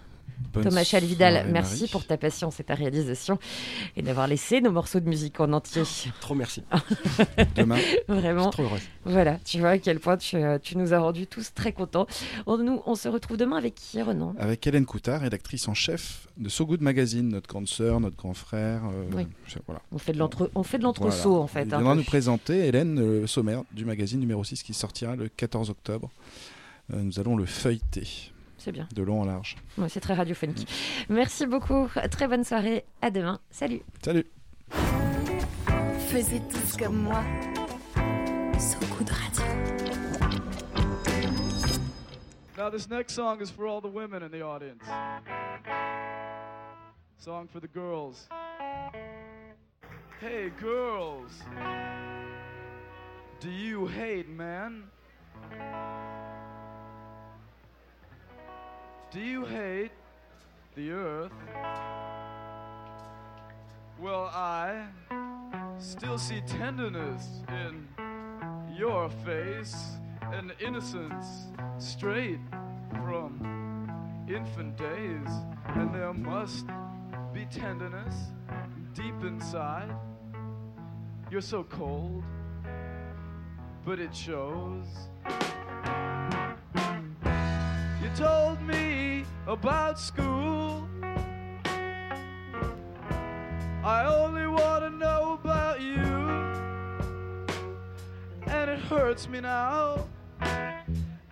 [0.54, 1.92] Bonne Thomas Chalvidal, merci Marie.
[1.92, 3.40] pour ta patience et ta réalisation
[3.96, 5.84] et d'avoir laissé nos morceaux de musique en entier.
[6.20, 6.64] Trop merci.
[7.56, 7.78] Demain,
[8.10, 8.50] Vraiment.
[8.50, 8.82] Trop heureuse.
[9.06, 12.06] Voilà, tu vois à quel point tu, euh, tu nous as rendus tous très contents.
[12.48, 16.28] On, nous, on se retrouve demain avec qui, Renan avec Hélène Coutard, rédactrice en chef
[16.38, 18.82] de So Good Magazine, notre grande sœur, notre grand frère.
[18.86, 19.28] euh, Oui.
[19.68, 19.82] voilà.
[19.94, 21.44] On fait de l'entre- on fait de l'entre-saut, Voilà.
[21.44, 21.62] en fait.
[21.64, 25.30] Il un viendra nous présenter, Hélène, le sommaire du magazine numéro 6 qui sortira le
[25.30, 26.10] 14 octobre.
[26.94, 28.32] Euh, nous allons le feuilleter
[28.64, 28.88] C'est bien.
[28.93, 29.55] de long en large.
[29.80, 30.68] Ouais, c'est très radiophonique.
[31.09, 31.89] Merci beaucoup.
[32.12, 32.86] Très bonne soirée.
[33.01, 33.39] À demain.
[33.49, 33.82] Salut.
[34.03, 34.26] Salut
[36.09, 37.24] Faisiez tous comme moi.
[38.59, 39.45] So good radio.
[42.55, 44.84] Now, this next song is for all the women in the audience.
[47.18, 48.28] Song for the girls.
[50.20, 51.32] Hey, girls.
[53.39, 54.84] Do you hate men?
[59.12, 59.91] Do you hate
[60.74, 61.34] the earth?
[63.99, 64.86] Well, I
[65.80, 67.89] still see tenderness in
[68.74, 69.76] your face
[70.32, 71.26] and innocence
[71.78, 72.39] straight
[73.03, 73.86] from
[74.30, 75.28] infant days.
[75.76, 76.68] And there must
[77.34, 78.16] be tenderness
[78.93, 79.93] deep inside.
[81.30, 82.24] You're so cold,
[83.86, 84.86] but it shows.
[88.01, 88.91] You told me
[89.52, 90.88] about school.
[93.84, 95.99] I only want to know about you.
[98.47, 100.08] And it hurts me now.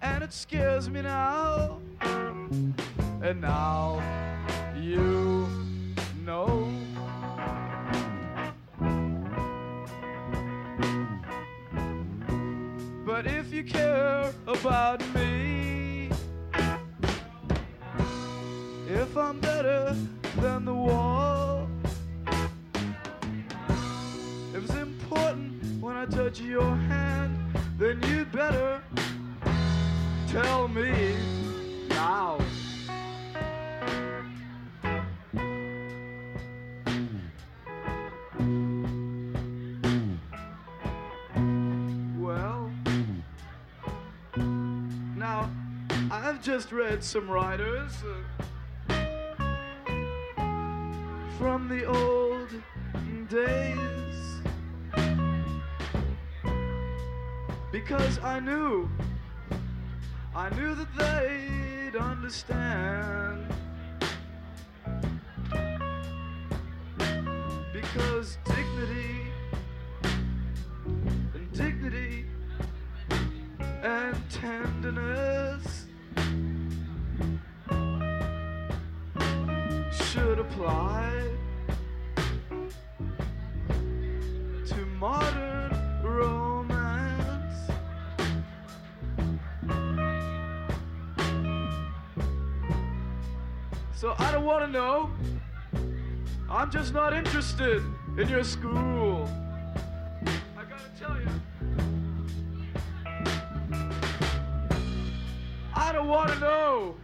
[0.01, 1.79] And it scares me now.
[2.01, 4.03] And now
[4.77, 5.47] you
[6.25, 6.69] know.
[13.05, 15.78] But if you care about me,
[19.09, 19.95] if I'm better
[20.37, 21.67] than the wall,
[24.53, 27.35] if it's important when I touch your hand,
[27.79, 28.83] then you'd better
[30.27, 31.15] tell me
[31.89, 32.37] now.
[42.19, 42.71] Well,
[45.15, 45.49] now
[46.11, 48.38] I've just read some writers uh,
[51.79, 52.49] the old
[53.29, 54.41] days
[57.71, 58.89] because I knew,
[60.35, 63.58] I knew that they'd understand.
[94.49, 95.11] Want to know.
[96.49, 97.83] I'm just not interested
[98.17, 99.29] in your school.
[100.57, 101.27] I gotta tell you.
[105.75, 106.95] I don't want to know.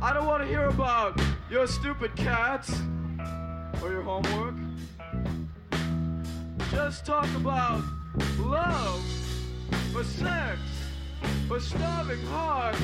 [0.00, 1.20] I don't want to hear about
[1.50, 2.82] your stupid cats
[3.82, 4.54] or your homework.
[6.70, 7.82] Just talk about
[8.38, 9.04] love
[9.92, 10.60] or sex
[11.50, 12.76] or starving hard